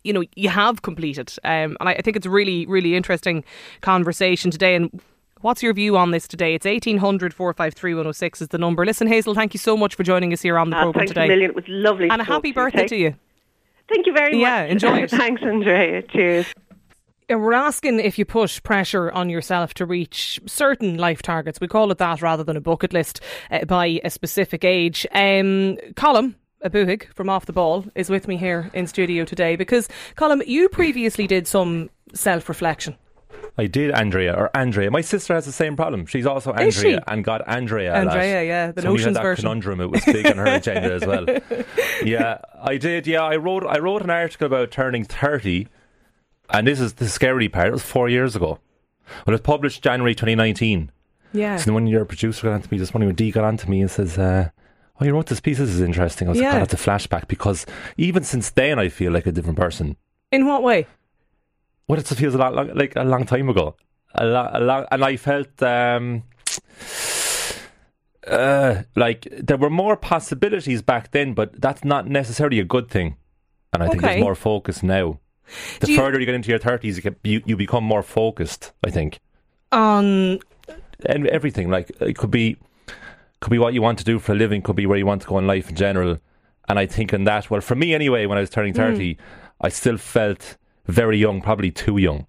you 0.03 0.11
know 0.13 0.23
you 0.35 0.49
have 0.49 0.81
completed. 0.81 1.33
Um, 1.43 1.77
and 1.79 1.89
I, 1.89 1.93
I 1.93 2.01
think 2.01 2.17
it's 2.17 2.25
a 2.25 2.29
really 2.29 2.65
really 2.65 2.95
interesting 2.95 3.43
conversation 3.81 4.51
today. 4.51 4.75
And 4.75 5.01
what's 5.41 5.61
your 5.63 5.73
view 5.73 5.97
on 5.97 6.11
this 6.11 6.27
today? 6.27 6.53
It's 6.55 6.65
1800 6.65 7.33
453 7.33 7.93
106 7.93 8.41
is 8.41 8.47
the 8.49 8.57
number. 8.57 8.85
Listen, 8.85 9.07
Hazel, 9.07 9.33
thank 9.33 9.53
you 9.53 9.59
so 9.59 9.77
much 9.77 9.95
for 9.95 10.03
joining 10.03 10.33
us 10.33 10.41
here 10.41 10.57
on 10.57 10.69
the 10.71 10.77
Uh, 10.77 10.83
program 10.83 11.07
today. 11.07 11.27
million. 11.27 11.49
It 11.51 11.55
was 11.55 11.65
lovely. 11.67 12.09
And 12.09 12.19
to 12.19 12.29
a 12.29 12.33
happy 12.33 12.41
to 12.41 12.47
you. 12.49 12.53
birthday 12.53 12.87
to 12.87 12.95
you. 12.97 13.15
Thank 13.89 14.05
you 14.05 14.13
very 14.13 14.33
Yeah, 14.37 14.63
much. 14.63 14.67
Yeah 14.67 14.71
enjoy 14.71 14.97
it. 15.03 15.11
Thanks, 15.11 15.41
Andrea. 15.41 16.01
Cheers. 16.03 16.45
We're 17.29 17.53
asking 17.53 17.99
if 17.99 18.17
you 18.17 18.23
put 18.23 18.61
pressure 18.63 19.11
on 19.11 19.29
yourself 19.29 19.73
to 19.75 19.85
reach 19.85 20.39
certain 20.45 20.97
life 20.97 21.21
targets. 21.21 21.59
We 21.59 21.67
call 21.67 21.91
it 21.91 21.97
that 21.97 22.21
rather 22.21 22.41
than 22.43 22.55
a 22.55 22.61
bucket 22.61 22.93
list 22.93 23.19
uh, 23.51 23.65
by 23.65 23.99
a 24.05 24.09
specific 24.09 24.63
age. 24.63 25.05
Um, 25.13 25.77
Abuhig 26.63 27.13
from 27.13 27.29
Off 27.29 27.45
the 27.45 27.53
Ball 27.53 27.85
is 27.95 28.09
with 28.09 28.27
me 28.27 28.37
here 28.37 28.69
in 28.73 28.87
studio 28.87 29.25
today 29.25 29.55
because, 29.55 29.87
Colin, 30.15 30.41
you 30.45 30.69
previously 30.69 31.27
did 31.27 31.47
some 31.47 31.89
self 32.13 32.49
reflection. 32.49 32.95
I 33.59 33.65
did 33.67 33.91
Andrea 33.91 34.33
or 34.35 34.55
Andrea. 34.55 34.91
My 34.91 35.01
sister 35.01 35.33
has 35.33 35.45
the 35.45 35.51
same 35.51 35.75
problem. 35.75 36.05
She's 36.05 36.25
also 36.25 36.51
Andrea 36.53 36.71
she? 36.71 36.99
and 37.07 37.23
got 37.23 37.47
Andrea. 37.47 37.93
Andrea, 37.93 38.43
yeah, 38.43 38.71
the 38.71 38.81
so 38.83 38.89
Notions 38.89 39.15
that 39.15 39.23
version. 39.23 39.43
conundrum. 39.43 39.81
It 39.81 39.89
was 39.89 40.03
big 40.05 40.27
on 40.27 40.37
her 40.37 40.45
agenda 40.45 40.93
as 40.93 41.05
well. 41.05 41.25
Yeah, 42.03 42.37
I 42.61 42.77
did. 42.77 43.07
Yeah, 43.07 43.23
I 43.23 43.37
wrote. 43.37 43.65
I 43.65 43.79
wrote 43.79 44.03
an 44.03 44.11
article 44.11 44.45
about 44.45 44.69
turning 44.69 45.03
thirty, 45.03 45.67
and 46.51 46.67
this 46.67 46.79
is 46.79 46.93
the 46.93 47.09
scary 47.09 47.49
part. 47.49 47.69
It 47.69 47.71
was 47.71 47.81
four 47.81 48.07
years 48.07 48.35
ago. 48.35 48.59
Well, 49.25 49.27
it 49.27 49.31
was 49.31 49.41
published 49.41 49.83
January 49.83 50.13
2019. 50.13 50.91
Yeah. 51.33 51.57
So 51.57 51.65
then 51.65 51.73
when 51.73 51.87
your 51.87 52.05
producer 52.05 52.43
got 52.47 52.53
onto 52.53 52.67
me 52.69 52.77
this 52.77 52.93
morning, 52.93 53.07
when 53.07 53.15
Dee 53.15 53.31
got 53.31 53.43
onto 53.45 53.67
me 53.67 53.81
and 53.81 53.89
says, 53.89 54.17
uh, 54.19 54.49
"Oh, 54.99 55.05
you 55.05 55.13
wrote 55.13 55.27
this 55.27 55.39
piece. 55.39 55.57
This 55.59 55.69
is 55.69 55.81
interesting." 55.81 56.27
I 56.27 56.31
was 56.31 56.39
Yeah. 56.39 56.47
like, 56.47 56.55
"Oh, 56.55 56.59
that's 56.65 56.73
a 56.73 56.77
flashback." 56.89 57.27
Because 57.27 57.65
even 57.97 58.23
since 58.23 58.49
then, 58.51 58.79
I 58.79 58.89
feel 58.89 59.11
like 59.11 59.25
a 59.27 59.31
different 59.31 59.57
person. 59.57 59.95
In 60.31 60.45
what 60.45 60.63
way? 60.63 60.87
Well, 61.87 61.99
it 61.99 62.07
feels 62.07 62.35
a 62.35 62.37
lot 62.37 62.53
long, 62.53 62.73
like 62.75 62.95
a 62.95 63.03
long 63.03 63.25
time 63.25 63.47
ago. 63.49 63.75
A 64.15 64.25
lot, 64.25 64.55
a 64.55 64.59
lot, 64.59 64.87
and 64.91 65.03
I 65.03 65.15
felt 65.17 65.61
um, 65.63 66.23
uh, 68.27 68.83
like 68.95 69.27
there 69.31 69.57
were 69.57 69.69
more 69.69 69.95
possibilities 69.95 70.81
back 70.81 71.11
then, 71.11 71.33
but 71.33 71.59
that's 71.61 71.83
not 71.83 72.07
necessarily 72.07 72.59
a 72.59 72.63
good 72.65 72.89
thing. 72.89 73.15
And 73.73 73.83
I 73.83 73.87
think 73.87 74.03
Okay. 74.03 74.13
there's 74.13 74.23
more 74.23 74.35
focus 74.35 74.83
now. 74.83 75.19
The 75.79 75.91
you- 75.91 75.97
further 75.97 76.19
you 76.19 76.25
get 76.25 76.35
into 76.35 76.49
your 76.49 76.59
thirties, 76.59 77.03
you, 77.03 77.15
you 77.23 77.41
you 77.45 77.55
become 77.57 77.83
more 77.83 78.03
focused. 78.03 78.73
I 78.85 78.89
think, 78.91 79.19
On 79.71 80.39
and 81.05 81.27
everything 81.27 81.69
like 81.69 81.91
it 82.01 82.17
could 82.17 82.31
be 82.31 82.57
could 83.39 83.51
be 83.51 83.59
what 83.59 83.73
you 83.73 83.81
want 83.81 83.99
to 83.99 84.03
do 84.03 84.19
for 84.19 84.31
a 84.31 84.35
living, 84.35 84.61
could 84.61 84.75
be 84.75 84.85
where 84.85 84.97
you 84.97 85.05
want 85.05 85.21
to 85.21 85.27
go 85.27 85.37
in 85.37 85.47
life 85.47 85.69
in 85.69 85.75
general. 85.75 86.17
And 86.69 86.77
I 86.79 86.85
think 86.85 87.13
in 87.13 87.23
that, 87.25 87.49
well, 87.49 87.61
for 87.61 87.75
me 87.75 87.93
anyway, 87.93 88.25
when 88.25 88.37
I 88.37 88.41
was 88.41 88.49
turning 88.49 88.73
mm. 88.73 88.77
thirty, 88.77 89.17
I 89.61 89.69
still 89.69 89.97
felt 89.97 90.57
very 90.85 91.17
young, 91.17 91.41
probably 91.41 91.71
too 91.71 91.97
young. 91.97 92.27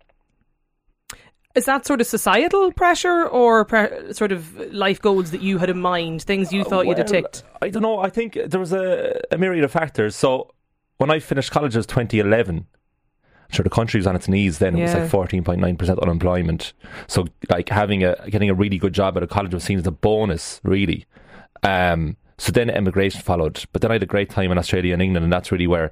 is 1.55 1.65
that 1.65 1.87
sort 1.87 2.01
of 2.01 2.07
societal 2.07 2.73
pressure 2.73 3.27
or 3.27 3.65
pre- 3.65 4.13
sort 4.13 4.33
of 4.33 4.57
life 4.73 5.01
goals 5.01 5.31
that 5.33 5.43
you 5.43 5.59
had 5.59 5.71
in 5.71 5.81
mind, 5.81 6.23
things 6.23 6.53
you 6.53 6.63
uh, 6.63 6.65
thought 6.65 6.87
you'd 6.87 6.99
have 6.99 7.07
ticked? 7.07 7.43
I 7.61 7.69
don't 7.69 7.83
know. 7.83 7.99
I 7.99 8.11
think 8.11 8.39
there 8.47 8.61
was 8.61 8.73
a, 8.73 9.21
a 9.31 9.39
myriad 9.39 9.65
of 9.65 9.73
factors. 9.73 10.15
So 10.15 10.53
when 10.99 11.11
I 11.11 11.19
finished 11.19 11.51
college, 11.51 11.75
it 11.75 11.79
was 11.79 11.87
2011. 11.87 12.67
Sure, 13.51 13.63
the 13.63 13.71
country 13.71 13.99
was 13.99 14.07
on 14.07 14.15
its 14.15 14.29
knees 14.29 14.59
then. 14.59 14.77
It 14.77 14.83
was 14.83 14.95
like 14.95 15.31
14.9% 15.31 16.03
unemployment. 16.03 16.75
So, 17.07 17.27
like, 17.49 17.71
having 17.71 18.05
a 18.05 18.15
getting 18.29 18.51
a 18.51 18.55
really 18.55 18.77
good 18.77 18.93
job 18.93 19.17
at 19.17 19.23
a 19.23 19.27
college 19.27 19.55
was 19.55 19.65
seen 19.65 19.79
as 19.79 19.87
a 19.87 19.91
bonus, 19.91 20.61
really. 20.65 21.07
Um, 21.63 22.17
so 22.37 22.53
then 22.53 22.71
immigration 22.71 23.21
followed. 23.21 23.65
But 23.73 23.83
then 23.83 23.91
I 23.91 23.95
had 23.95 24.03
a 24.03 24.07
great 24.07 24.31
time 24.31 24.53
in 24.53 24.59
Australia 24.59 24.93
and 24.93 25.03
England, 25.03 25.25
and 25.25 25.33
that's 25.33 25.51
really 25.51 25.67
where 25.67 25.91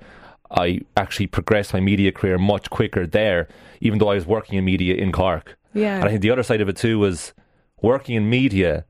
I 0.51 0.81
actually 0.97 1.27
progressed 1.27 1.73
my 1.73 1.81
media 1.81 2.13
career 2.13 2.39
much 2.39 2.71
quicker 2.71 3.07
there, 3.07 3.49
even 3.81 3.99
though 3.99 4.09
I 4.09 4.15
was 4.15 4.27
working 4.27 4.59
in 4.59 4.65
media 4.65 4.95
in 4.95 5.13
Cork. 5.13 5.59
Yeah. 5.75 5.97
And 5.97 6.05
I 6.05 6.09
think 6.09 6.23
the 6.23 6.31
other 6.31 6.43
side 6.43 6.61
of 6.61 6.69
it 6.69 6.77
too 6.77 6.99
was 6.99 7.35
working 7.83 8.17
in 8.17 8.31
media, 8.31 8.85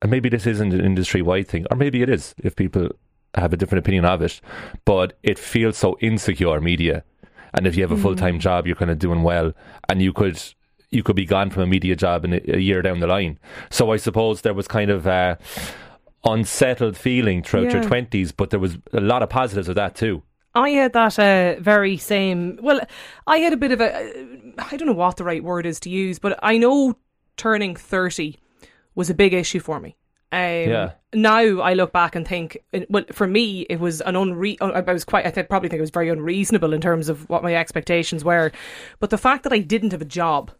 and 0.00 0.10
maybe 0.10 0.28
this 0.28 0.46
isn't 0.46 0.72
an 0.72 0.84
industry 0.84 1.22
wide 1.22 1.48
thing, 1.48 1.66
or 1.70 1.76
maybe 1.76 2.02
it 2.02 2.08
is 2.08 2.34
if 2.38 2.54
people 2.54 2.90
have 3.34 3.52
a 3.52 3.56
different 3.56 3.80
opinion 3.80 4.04
of 4.04 4.22
it, 4.22 4.40
but 4.84 5.18
it 5.22 5.38
feels 5.38 5.76
so 5.76 5.96
insecure 6.00 6.60
media. 6.60 7.02
And 7.54 7.66
if 7.66 7.76
you 7.76 7.82
have 7.82 7.92
a 7.92 7.96
full 7.96 8.16
time 8.16 8.36
mm. 8.38 8.40
job, 8.40 8.66
you're 8.66 8.76
kind 8.76 8.90
of 8.90 8.98
doing 8.98 9.22
well, 9.22 9.52
and 9.88 10.02
you 10.02 10.12
could 10.12 10.40
you 10.90 11.02
could 11.02 11.16
be 11.16 11.24
gone 11.24 11.50
from 11.50 11.62
a 11.62 11.66
media 11.66 11.96
job 11.96 12.24
in 12.24 12.34
a, 12.34 12.40
a 12.48 12.58
year 12.58 12.82
down 12.82 13.00
the 13.00 13.06
line. 13.06 13.38
So 13.70 13.92
I 13.92 13.96
suppose 13.96 14.42
there 14.42 14.54
was 14.54 14.68
kind 14.68 14.90
of 14.90 15.06
a 15.06 15.38
unsettled 16.24 16.96
feeling 16.96 17.42
throughout 17.42 17.72
your 17.72 17.82
twenties, 17.82 18.32
but 18.32 18.50
there 18.50 18.60
was 18.60 18.78
a 18.92 19.00
lot 19.00 19.22
of 19.22 19.28
positives 19.28 19.68
of 19.68 19.76
that 19.76 19.94
too. 19.94 20.22
I 20.54 20.70
had 20.70 20.92
that 20.92 21.18
uh, 21.18 21.60
very 21.60 21.96
same. 21.96 22.58
Well, 22.62 22.80
I 23.26 23.38
had 23.38 23.52
a 23.52 23.56
bit 23.56 23.72
of 23.72 23.80
a. 23.80 23.92
Uh, 23.92 24.64
I 24.70 24.76
don't 24.76 24.86
know 24.86 24.92
what 24.92 25.16
the 25.16 25.24
right 25.24 25.42
word 25.42 25.66
is 25.66 25.80
to 25.80 25.90
use, 25.90 26.18
but 26.18 26.38
I 26.42 26.58
know 26.58 26.96
turning 27.36 27.74
30 27.74 28.36
was 28.94 29.10
a 29.10 29.14
big 29.14 29.34
issue 29.34 29.58
for 29.58 29.80
me. 29.80 29.96
Um, 30.34 30.70
Yeah. 30.70 30.90
Now 31.14 31.60
I 31.60 31.74
look 31.74 31.92
back 31.92 32.16
and 32.16 32.26
think, 32.26 32.58
well, 32.88 33.04
for 33.12 33.26
me, 33.26 33.62
it 33.70 33.78
was 33.78 34.00
an 34.00 34.14
unre. 34.14 34.56
I 34.60 34.92
was 34.92 35.04
quite. 35.04 35.26
I 35.26 35.30
th- 35.30 35.48
probably 35.48 35.68
think 35.68 35.78
it 35.78 35.82
was 35.82 35.90
very 35.90 36.08
unreasonable 36.08 36.72
in 36.72 36.80
terms 36.80 37.08
of 37.08 37.28
what 37.28 37.42
my 37.44 37.54
expectations 37.54 38.24
were. 38.24 38.50
But 38.98 39.10
the 39.10 39.18
fact 39.18 39.44
that 39.44 39.52
I 39.52 39.58
didn't 39.58 39.92
have 39.92 40.02
a 40.02 40.06
job 40.06 40.50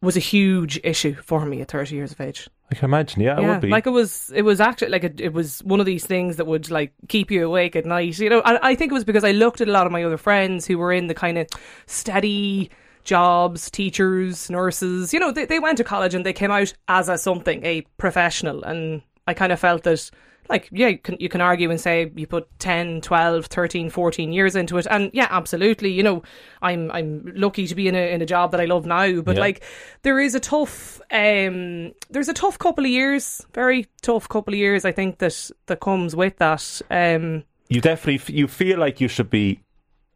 was 0.00 0.16
a 0.16 0.20
huge 0.20 0.80
issue 0.84 1.14
for 1.16 1.44
me 1.44 1.60
at 1.60 1.68
30 1.68 1.96
years 1.96 2.12
of 2.12 2.20
age. 2.20 2.48
I 2.70 2.76
can 2.76 2.84
imagine, 2.84 3.20
yeah, 3.20 3.38
it 3.38 3.46
would 3.46 3.60
be. 3.62 3.68
like 3.68 3.86
it 3.86 3.90
was. 3.90 4.30
It 4.34 4.42
was 4.42 4.60
actually 4.60 4.88
like 4.90 5.04
it, 5.04 5.20
it 5.20 5.32
was 5.32 5.62
one 5.64 5.80
of 5.80 5.86
these 5.86 6.06
things 6.06 6.36
that 6.36 6.46
would 6.46 6.70
like 6.70 6.92
keep 7.08 7.30
you 7.30 7.44
awake 7.44 7.76
at 7.76 7.84
night. 7.84 8.18
You 8.18 8.30
know, 8.30 8.40
I, 8.44 8.70
I 8.70 8.74
think 8.74 8.92
it 8.92 8.94
was 8.94 9.04
because 9.04 9.24
I 9.24 9.32
looked 9.32 9.60
at 9.60 9.68
a 9.68 9.72
lot 9.72 9.86
of 9.86 9.92
my 9.92 10.04
other 10.04 10.16
friends 10.18 10.66
who 10.66 10.78
were 10.78 10.92
in 10.92 11.08
the 11.08 11.14
kind 11.14 11.36
of 11.36 11.46
steady 11.86 12.70
jobs, 13.08 13.70
teachers, 13.70 14.50
nurses. 14.50 15.12
You 15.14 15.20
know, 15.20 15.32
they 15.32 15.46
they 15.46 15.58
went 15.58 15.78
to 15.78 15.84
college 15.84 16.14
and 16.14 16.24
they 16.24 16.32
came 16.32 16.50
out 16.50 16.72
as 16.86 17.08
a 17.08 17.16
something, 17.18 17.64
a 17.64 17.80
professional, 17.96 18.62
and 18.64 19.02
I 19.26 19.34
kind 19.34 19.52
of 19.52 19.58
felt 19.60 19.82
that. 19.84 20.10
Like, 20.50 20.70
yeah, 20.72 20.88
you 20.88 20.96
can, 20.96 21.16
you 21.20 21.28
can 21.28 21.42
argue 21.42 21.70
and 21.70 21.78
say 21.78 22.10
you 22.16 22.26
put 22.26 22.48
10, 22.58 23.02
12, 23.02 23.46
13, 23.46 23.90
14 23.90 24.32
years 24.32 24.56
into 24.56 24.78
it. 24.78 24.86
And 24.90 25.10
yeah, 25.12 25.28
absolutely. 25.30 25.90
You 25.92 26.02
know, 26.02 26.22
I'm 26.62 26.90
I'm 26.90 27.30
lucky 27.36 27.66
to 27.66 27.74
be 27.74 27.86
in 27.86 27.94
a, 27.94 28.14
in 28.14 28.22
a 28.22 28.26
job 28.26 28.52
that 28.52 28.60
I 28.60 28.64
love 28.64 28.86
now. 28.86 29.20
But 29.20 29.36
Yeah. 29.36 29.42
like, 29.42 29.62
there 30.04 30.18
is 30.18 30.34
a 30.34 30.40
tough 30.40 31.02
um 31.10 31.92
there's 32.08 32.30
a 32.30 32.32
tough 32.32 32.58
couple 32.58 32.84
of 32.84 32.90
years 32.90 33.44
very 33.52 33.86
tough 34.02 34.28
couple 34.28 34.52
of 34.52 34.58
years 34.58 34.84
i 34.84 34.92
think 34.92 35.18
that 35.18 35.50
that 35.66 35.80
comes 35.80 36.14
with 36.14 36.36
that 36.36 36.82
um 36.90 37.42
you 37.68 37.80
definitely 37.80 38.16
f- 38.16 38.28
you 38.30 38.46
feel 38.48 38.78
like 38.78 39.00
you 39.02 39.08
should 39.08 39.30
be 39.30 39.60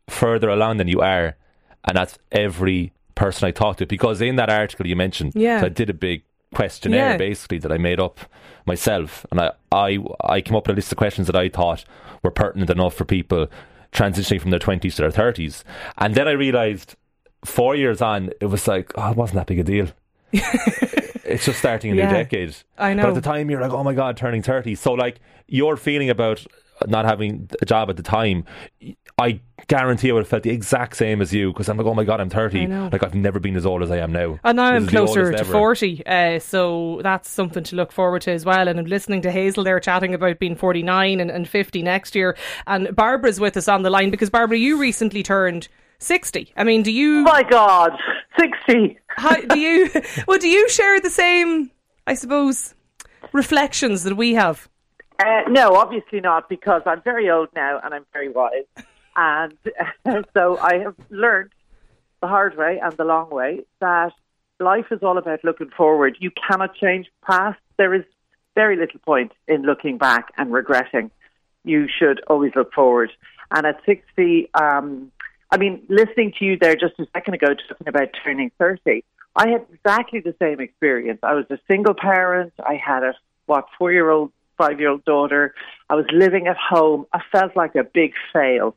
further 0.09 0.49
along 0.51 0.77
than 0.79 0.89
you 0.89 1.01
are, 1.01 1.37
and 1.87 1.97
that's 1.97 2.19
every 2.31 2.93
person 3.15 3.47
I 3.47 3.51
talked 3.51 3.79
to. 3.81 3.87
Because 3.87 4.21
in 4.21 4.37
that 4.37 4.51
article 4.51 4.87
you 4.87 4.97
mentioned, 4.97 5.33
Yeah. 5.35 5.61
so 5.61 5.67
I 5.67 5.69
did 5.71 5.91
a 5.91 5.95
big 5.95 6.23
questionnaire 6.55 7.12
Yeah. 7.12 7.17
basically 7.17 7.59
that 7.59 7.73
I 7.73 7.79
made 7.79 7.99
up 8.01 8.21
myself, 8.67 9.27
and 9.31 9.41
I, 9.41 9.53
I 9.73 9.99
I 10.25 10.41
came 10.41 10.57
up 10.57 10.67
with 10.67 10.75
a 10.75 10.77
list 10.77 10.93
of 10.93 10.99
questions 10.99 11.27
that 11.27 11.37
I 11.37 11.49
thought 11.49 11.85
were 12.23 12.31
pertinent 12.31 12.71
enough 12.71 12.95
for 12.95 13.05
people 13.05 13.49
transitioning 13.93 14.41
from 14.41 14.51
their 14.51 14.61
twenties 14.61 14.97
to 14.97 15.03
their 15.03 15.11
thirties, 15.11 15.65
and 15.99 16.15
then 16.15 16.29
I 16.29 16.33
realised 16.33 16.95
four 17.45 17.75
years 17.75 18.01
on 18.01 18.31
it 18.41 18.47
was 18.47 18.69
like 18.69 18.93
oh, 18.97 19.11
it 19.11 19.17
wasn't 19.17 19.37
that 19.37 19.47
big 19.47 19.59
a 19.59 19.65
deal. 19.65 19.89
it's 20.33 21.45
just 21.45 21.59
starting 21.59 21.93
a 21.93 21.95
Yeah. 21.97 22.07
new 22.07 22.12
decade. 22.15 22.57
I 22.79 22.95
know. 22.95 23.03
But 23.03 23.09
at 23.11 23.15
the 23.17 23.21
time, 23.21 23.51
you're 23.51 23.61
like, 23.61 23.73
oh 23.73 23.85
my 23.85 23.95
god, 23.95 24.17
turning 24.17 24.43
thirty. 24.43 24.75
So 24.75 24.93
like 24.93 25.17
your 25.49 25.77
feeling 25.77 26.11
about 26.11 26.45
not 26.87 27.05
having 27.05 27.49
a 27.61 27.64
job 27.67 27.91
at 27.91 27.97
the 27.97 28.02
time, 28.02 28.45
I 29.19 29.41
guarantee 29.69 30.11
I 30.11 30.14
would 30.14 30.21
have 30.21 30.29
felt 30.29 30.43
the 30.43 30.50
exact 30.50 30.97
same 30.97 31.21
as 31.23 31.33
you 31.33 31.52
because 31.52 31.69
I'm 31.69 31.76
like, 31.76 31.87
oh 31.87 31.95
my 31.95 32.02
god, 32.05 32.21
I'm 32.21 32.31
thirty. 32.31 32.67
Like 32.67 33.02
I've 33.05 33.14
never 33.14 33.38
been 33.38 33.57
as 33.57 33.64
old 33.64 33.83
as 33.83 33.91
I 33.91 33.99
am 33.99 34.11
now. 34.12 34.41
and 34.43 34.57
now 34.57 34.73
This 34.73 34.83
i'm 34.83 34.88
closer 34.88 35.31
to 35.33 35.38
ever. 35.38 35.52
40 35.52 36.07
uh, 36.07 36.38
so 36.41 37.00
that's 37.02 37.29
something 37.31 37.62
to 37.64 37.76
look 37.76 37.93
forward 37.93 38.23
to 38.23 38.33
as 38.33 38.45
well 38.45 38.67
and 38.69 38.79
i'm 38.79 38.87
listening 38.87 39.23
to 39.23 39.31
hazel 39.31 39.62
there 39.64 39.79
chatting 39.81 40.14
about 40.14 40.38
being 40.38 40.57
49 40.57 41.21
and, 41.21 41.31
and 41.31 41.47
50 41.49 41.83
next 41.83 42.14
year 42.14 42.37
and 42.67 42.95
barbara's 42.97 43.38
with 43.38 43.57
us 43.57 43.69
on 43.69 43.83
the 43.83 43.91
line 43.91 44.11
because 44.11 44.31
barbara 44.31 44.57
you 44.59 44.79
recently 44.81 45.23
turned 45.23 45.69
60 45.99 46.52
i 46.57 46.64
mean 46.64 46.83
do 46.83 46.91
you 46.91 47.23
My 47.23 47.43
God, 47.43 47.93
60. 48.38 48.99
how, 49.09 49.37
do 49.37 49.59
you 49.59 49.91
well 50.26 50.38
do 50.38 50.49
you 50.49 50.69
share 50.69 51.00
the 51.00 51.11
same 51.11 51.71
i 52.07 52.14
suppose 52.14 52.75
reflections 53.33 54.05
that 54.05 54.17
we 54.17 54.35
have 54.35 54.69
Uh, 55.23 55.43
no, 55.49 55.76
obviously 55.76 56.21
not, 56.21 56.49
because 56.49 56.83
I'm 56.85 57.00
very 57.02 57.31
old 57.31 57.49
now 57.55 57.81
and 57.83 57.95
I'm 57.95 58.07
very 58.12 58.29
wise. 58.29 58.64
And 59.14 59.57
so 60.35 60.59
I 60.59 60.79
have 60.79 60.97
learned 61.11 61.52
the 62.21 62.26
hard 62.26 62.57
way 62.57 62.81
and 62.83 62.93
the 62.97 63.05
long 63.05 63.31
way 63.31 63.61
that 63.81 64.12
life 64.59 64.87
is 64.91 65.00
all 65.02 65.19
about 65.19 65.45
looking 65.45 65.71
forward. 65.76 66.17
You 66.19 66.31
cannot 66.49 66.75
change 66.75 67.07
past. 67.25 67.59
There 67.76 67.95
is 67.95 68.05
very 68.55 68.76
little 68.76 69.00
point 69.00 69.33
in 69.47 69.62
looking 69.62 69.97
back 69.97 70.33
and 70.37 70.52
regretting. 70.52 71.11
You 71.64 71.87
should 71.88 72.21
always 72.26 72.52
look 72.57 72.73
forward. 72.73 73.12
And 73.50 73.67
at 73.67 73.81
60, 73.87 74.50
um, 74.55 75.12
I 75.50 75.59
mean, 75.59 75.83
listening 75.88 76.33
to 76.38 76.45
you 76.45 76.57
there 76.59 76.75
just 76.75 76.99
a 76.99 77.07
second 77.12 77.35
ago 77.35 77.49
talking 77.69 77.88
about 77.88 78.09
turning 78.25 78.50
30, 78.59 79.05
I 79.37 79.49
had 79.49 79.67
exactly 79.73 80.21
the 80.21 80.35
same 80.41 80.61
experience. 80.61 81.21
I 81.23 81.35
was 81.35 81.45
a 81.50 81.59
single 81.71 81.95
parent. 81.95 82.52
I 82.59 82.75
had 82.75 83.02
a, 83.02 83.14
what, 83.47 83.67
four 83.79 83.93
year 83.93 84.11
old, 84.11 84.33
five 84.56 84.80
year 84.80 84.90
old 84.90 85.04
daughter. 85.04 85.54
I 85.88 85.94
was 85.94 86.06
living 86.12 86.47
at 86.47 86.56
home. 86.56 87.06
I 87.12 87.21
felt 87.30 87.56
like 87.56 87.75
a 87.75 87.85
big 87.85 88.12
fail. 88.32 88.76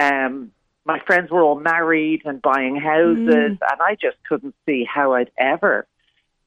Um, 0.00 0.52
my 0.84 0.98
friends 1.06 1.30
were 1.30 1.42
all 1.42 1.60
married 1.60 2.22
and 2.24 2.42
buying 2.42 2.76
houses, 2.76 3.28
and 3.28 3.58
I 3.80 3.94
just 4.00 4.16
couldn't 4.28 4.54
see 4.66 4.84
how 4.84 5.12
I'd 5.14 5.30
ever 5.38 5.86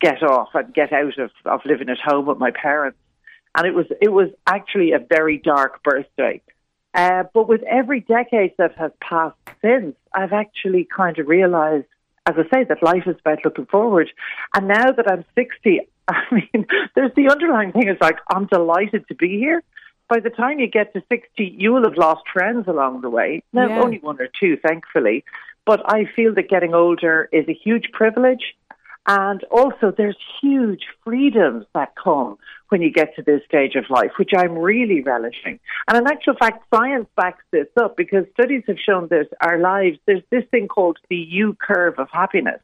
get 0.01 0.21
off 0.23 0.49
and 0.53 0.73
get 0.73 0.91
out 0.91 1.17
of, 1.17 1.31
of 1.45 1.61
living 1.65 1.89
at 1.89 1.97
home 2.03 2.25
with 2.25 2.37
my 2.37 2.51
parents. 2.51 2.97
And 3.57 3.65
it 3.65 3.73
was 3.73 3.85
it 4.01 4.11
was 4.11 4.29
actually 4.45 4.91
a 4.91 4.99
very 4.99 5.37
dark 5.37 5.83
birthday. 5.83 6.41
Uh, 6.93 7.23
but 7.33 7.47
with 7.47 7.61
every 7.63 8.01
decade 8.01 8.53
that 8.57 8.77
has 8.77 8.91
passed 9.01 9.35
since, 9.61 9.95
I've 10.13 10.33
actually 10.33 10.87
kind 10.95 11.17
of 11.19 11.27
realized, 11.27 11.85
as 12.25 12.35
I 12.37 12.43
say, 12.53 12.63
that 12.63 12.81
life 12.81 13.03
is 13.05 13.17
about 13.19 13.43
looking 13.43 13.65
forward. 13.65 14.09
And 14.55 14.67
now 14.67 14.91
that 14.91 15.09
I'm 15.09 15.25
60, 15.35 15.81
I 16.07 16.21
mean, 16.31 16.65
there's 16.95 17.11
the 17.15 17.29
underlying 17.29 17.71
thing 17.71 17.87
is 17.87 17.97
like, 17.99 18.17
I'm 18.29 18.45
delighted 18.45 19.07
to 19.07 19.15
be 19.15 19.37
here. 19.39 19.63
By 20.07 20.19
the 20.19 20.29
time 20.29 20.59
you 20.59 20.67
get 20.67 20.93
to 20.93 21.01
60, 21.09 21.43
you 21.57 21.73
will 21.73 21.83
have 21.83 21.97
lost 21.97 22.23
friends 22.31 22.67
along 22.67 23.01
the 23.01 23.09
way. 23.09 23.41
Now, 23.53 23.69
Yeah. 23.69 23.81
only 23.81 23.97
one 23.97 24.21
or 24.21 24.27
two, 24.39 24.57
thankfully. 24.57 25.23
But 25.65 25.81
I 25.91 26.05
feel 26.05 26.33
that 26.35 26.47
getting 26.47 26.75
older 26.75 27.27
is 27.31 27.47
a 27.47 27.53
huge 27.53 27.91
privilege. 27.91 28.55
And 29.07 29.43
also, 29.45 29.91
there's 29.95 30.17
huge 30.41 30.85
freedoms 31.03 31.65
that 31.73 31.93
come 31.95 32.37
when 32.69 32.81
you 32.81 32.91
get 32.91 33.15
to 33.15 33.21
this 33.21 33.41
stage 33.45 33.75
of 33.75 33.89
life, 33.89 34.11
which 34.17 34.31
I'm 34.35 34.57
really 34.57 35.01
relishing. 35.01 35.59
And 35.87 35.97
in 35.97 36.07
actual 36.07 36.35
fact, 36.35 36.63
science 36.73 37.07
backs 37.15 37.43
this 37.51 37.67
up 37.77 37.97
because 37.97 38.25
studies 38.33 38.63
have 38.67 38.79
shown 38.79 39.07
that 39.09 39.27
our 39.41 39.59
lives, 39.59 39.99
there's 40.07 40.23
this 40.31 40.43
thing 40.49 40.67
called 40.67 40.97
the 41.09 41.17
U 41.17 41.55
curve 41.59 41.99
of 41.99 42.09
happiness. 42.11 42.61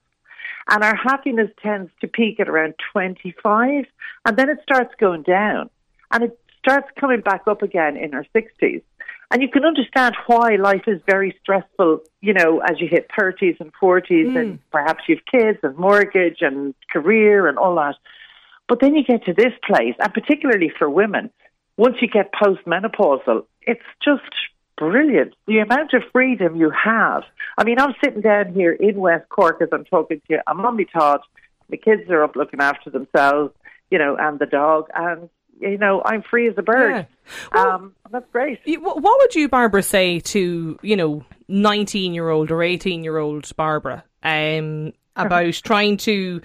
And 0.69 0.83
our 0.83 0.95
happiness 0.95 1.49
tends 1.61 1.91
to 2.01 2.07
peak 2.07 2.39
at 2.39 2.49
around 2.49 2.75
25, 2.91 3.85
and 4.25 4.37
then 4.37 4.49
it 4.49 4.59
starts 4.63 4.93
going 4.99 5.23
down. 5.23 5.69
And 6.11 6.23
it 6.23 6.39
starts 6.59 6.87
coming 6.99 7.21
back 7.21 7.43
up 7.47 7.61
again 7.61 7.97
in 7.97 8.13
our 8.13 8.25
60s. 8.35 8.81
And 9.31 9.41
you 9.41 9.47
can 9.47 9.63
understand 9.63 10.15
why 10.27 10.57
life 10.57 10.83
is 10.87 11.01
very 11.05 11.35
stressful, 11.41 12.01
you 12.19 12.33
know, 12.33 12.59
as 12.59 12.81
you 12.81 12.87
hit 12.89 13.07
30s 13.17 13.59
and 13.61 13.71
40s, 13.81 14.35
and 14.35 14.53
mm. 14.53 14.59
perhaps 14.71 15.03
you've 15.07 15.25
kids 15.25 15.57
and 15.63 15.77
mortgage 15.77 16.39
and 16.41 16.75
career 16.91 17.47
and 17.47 17.57
all 17.57 17.75
that. 17.75 17.95
But 18.67 18.81
then 18.81 18.93
you 18.93 19.03
get 19.03 19.25
to 19.25 19.33
this 19.33 19.53
place, 19.65 19.95
and 19.99 20.13
particularly 20.13 20.71
for 20.77 20.89
women, 20.89 21.29
once 21.77 21.95
you 22.01 22.09
get 22.09 22.31
postmenopausal, 22.33 23.45
it's 23.61 23.81
just 24.03 24.21
brilliant. 24.89 25.35
The 25.45 25.59
amount 25.59 25.93
of 25.93 26.01
freedom 26.11 26.55
you 26.55 26.71
have. 26.71 27.23
I 27.57 27.63
mean, 27.63 27.79
I'm 27.79 27.93
sitting 28.03 28.21
down 28.21 28.53
here 28.53 28.73
in 28.73 28.95
West 28.99 29.29
Cork 29.29 29.61
as 29.61 29.69
I'm 29.71 29.85
talking 29.85 30.17
to 30.19 30.23
you. 30.27 30.39
I'm 30.47 30.59
on 30.65 30.75
my 30.75 30.83
tod. 30.85 31.21
The 31.69 31.77
kids 31.77 32.09
are 32.09 32.23
up 32.23 32.35
looking 32.35 32.59
after 32.59 32.89
themselves, 32.89 33.53
you 33.91 33.99
know, 33.99 34.17
and 34.19 34.39
the 34.39 34.47
dog. 34.47 34.87
And, 34.95 35.29
you 35.59 35.77
know, 35.77 36.01
I'm 36.03 36.23
free 36.23 36.47
as 36.49 36.55
a 36.57 36.63
bird. 36.63 37.05
um, 37.51 37.93
that's 38.11 38.25
great. 38.31 38.59
You- 38.65 38.81
What 38.81 39.03
would 39.19 39.35
you, 39.35 39.47
Barbara, 39.47 39.83
say 39.83 40.19
to 40.19 40.79
you 40.81 40.95
know 40.95 41.23
nineteen 41.47 42.13
year 42.15 42.29
old 42.29 42.49
or 42.51 42.63
eighteen 42.63 43.03
year 43.03 43.17
old 43.19 43.49
Barbara 43.55 44.03
um, 44.23 44.93
about 45.15 45.53
trying 45.53 45.97
to 45.97 46.41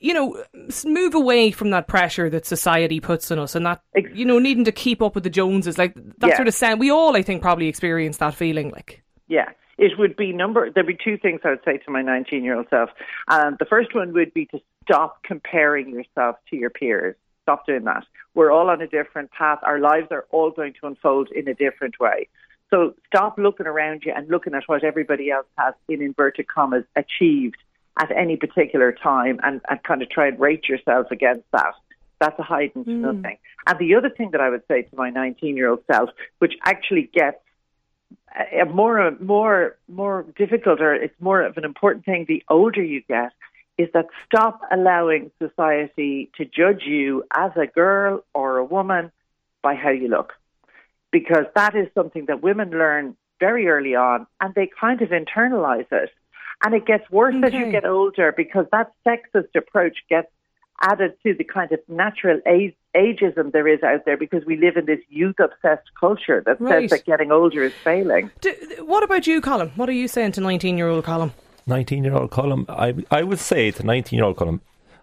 you 0.00 0.14
know 0.14 0.42
move 0.84 1.14
away 1.14 1.50
from 1.50 1.70
that 1.70 1.86
pressure 1.86 2.28
that 2.30 2.46
society 2.46 3.00
puts 3.00 3.30
on 3.30 3.38
us 3.38 3.54
and 3.54 3.66
that 3.66 3.82
you 4.14 4.24
know 4.24 4.38
needing 4.38 4.64
to 4.64 4.72
keep 4.72 5.00
up 5.02 5.14
with 5.14 5.24
the 5.24 5.30
Joneses 5.30 5.78
like 5.78 5.94
that 5.94 6.28
Yeah. 6.30 6.36
sort 6.36 6.48
of 6.48 6.54
sound. 6.54 6.80
We 6.80 6.90
all, 6.90 7.16
I 7.16 7.22
think, 7.22 7.42
probably 7.42 7.68
experience 7.68 8.16
that 8.18 8.34
feeling. 8.34 8.70
Like 8.70 9.02
Yeah. 9.28 9.50
It 9.78 9.92
would 9.98 10.14
be 10.14 10.34
number, 10.34 10.70
there'd 10.70 10.86
be 10.86 10.98
two 11.02 11.16
things 11.16 11.40
I 11.42 11.50
would 11.50 11.64
say 11.64 11.78
to 11.78 11.90
my 11.90 12.02
19 12.02 12.44
year 12.44 12.56
old 12.56 12.66
self. 12.68 12.90
Um, 13.28 13.56
the 13.58 13.64
first 13.64 13.94
one 13.94 14.12
would 14.12 14.34
be 14.34 14.44
to 14.46 14.60
stop 14.84 15.22
comparing 15.22 15.88
yourself 15.88 16.36
to 16.50 16.56
your 16.56 16.68
peers. 16.68 17.16
Stop 17.44 17.64
doing 17.66 17.84
that. 17.84 18.04
We're 18.34 18.52
all 18.52 18.68
on 18.68 18.82
a 18.82 18.86
different 18.86 19.30
path. 19.32 19.58
Our 19.62 19.78
lives 19.78 20.08
are 20.10 20.26
all 20.32 20.50
going 20.50 20.74
to 20.80 20.86
unfold 20.86 21.30
in 21.34 21.48
a 21.48 21.54
different 21.54 21.98
way. 21.98 22.28
So 22.68 22.94
stop 23.06 23.38
looking 23.38 23.66
around 23.66 24.02
you 24.04 24.12
and 24.14 24.28
looking 24.28 24.54
at 24.54 24.64
what 24.66 24.84
everybody 24.84 25.30
else 25.30 25.46
has, 25.56 25.72
in 25.88 26.02
inverted 26.02 26.46
commas, 26.46 26.84
achieved. 26.94 27.56
At 27.98 28.10
any 28.12 28.36
particular 28.36 28.92
time 28.92 29.40
and, 29.42 29.60
and 29.68 29.82
kind 29.82 30.02
of 30.02 30.10
try 30.10 30.28
and 30.28 30.38
rate 30.38 30.68
yourself 30.68 31.08
against 31.10 31.44
that. 31.52 31.74
That's 32.20 32.38
a 32.38 32.42
hiding 32.42 32.84
to 32.84 32.90
nothing. 32.90 33.38
And 33.66 33.78
the 33.78 33.94
other 33.94 34.10
thing 34.10 34.30
that 34.32 34.40
I 34.40 34.50
would 34.50 34.62
say 34.68 34.82
to 34.82 34.96
my 34.96 35.10
19 35.10 35.56
year 35.56 35.70
old 35.70 35.82
self, 35.90 36.10
which 36.38 36.54
actually 36.64 37.10
gets 37.12 37.38
a 38.52 38.64
more 38.64 39.16
more 39.20 39.76
more 39.88 40.24
difficult 40.36 40.80
or 40.80 40.94
it's 40.94 41.14
more 41.20 41.42
of 41.42 41.56
an 41.56 41.64
important 41.64 42.04
thing 42.04 42.24
the 42.28 42.42
older 42.48 42.82
you 42.82 43.02
get 43.08 43.32
is 43.78 43.88
that 43.94 44.06
stop 44.26 44.60
allowing 44.70 45.30
society 45.42 46.30
to 46.36 46.44
judge 46.44 46.82
you 46.84 47.24
as 47.34 47.50
a 47.56 47.66
girl 47.66 48.24
or 48.34 48.58
a 48.58 48.64
woman 48.64 49.10
by 49.62 49.74
how 49.74 49.90
you 49.90 50.08
look 50.08 50.32
because 51.10 51.44
that 51.54 51.74
is 51.74 51.88
something 51.94 52.26
that 52.26 52.42
women 52.42 52.70
learn 52.70 53.16
very 53.40 53.68
early 53.68 53.94
on 53.94 54.26
and 54.40 54.54
they 54.54 54.68
kind 54.80 55.02
of 55.02 55.08
internalize 55.10 55.86
it 55.90 56.10
and 56.62 56.74
it 56.74 56.86
gets 56.86 57.10
worse 57.10 57.34
as 57.42 57.52
you 57.52 57.70
get 57.70 57.84
older 57.84 58.32
because 58.36 58.66
that 58.72 58.92
sexist 59.06 59.54
approach 59.56 59.98
gets 60.08 60.28
added 60.82 61.12
to 61.22 61.34
the 61.34 61.44
kind 61.44 61.70
of 61.72 61.78
natural 61.88 62.40
age, 62.46 62.74
ageism 62.96 63.52
there 63.52 63.68
is 63.68 63.82
out 63.82 64.04
there 64.06 64.16
because 64.16 64.44
we 64.46 64.56
live 64.56 64.76
in 64.76 64.86
this 64.86 65.00
youth 65.08 65.36
obsessed 65.38 65.90
culture 65.98 66.42
that 66.46 66.60
Right. 66.60 66.88
says 66.88 66.98
that 66.98 67.04
getting 67.06 67.30
older 67.30 67.62
is 67.64 67.74
failing. 67.84 68.30
D- 68.40 68.54
what 68.80 69.02
about 69.02 69.26
you, 69.26 69.40
Colin? 69.42 69.70
What 69.76 69.88
are 69.88 69.92
you 69.92 70.08
saying 70.08 70.32
to 70.32 70.40
19 70.40 70.78
year 70.78 70.88
old 70.88 71.04
Colin? 71.04 71.32
19 71.66 72.02
year 72.04 72.14
old 72.14 72.30
Colin, 72.30 72.64
I, 72.68 72.94
I 73.10 73.22
would 73.22 73.38
say 73.38 73.70
to 73.72 73.82
19 73.84 74.16
year 74.16 74.24
old 74.24 74.36
Colin, 74.38 74.60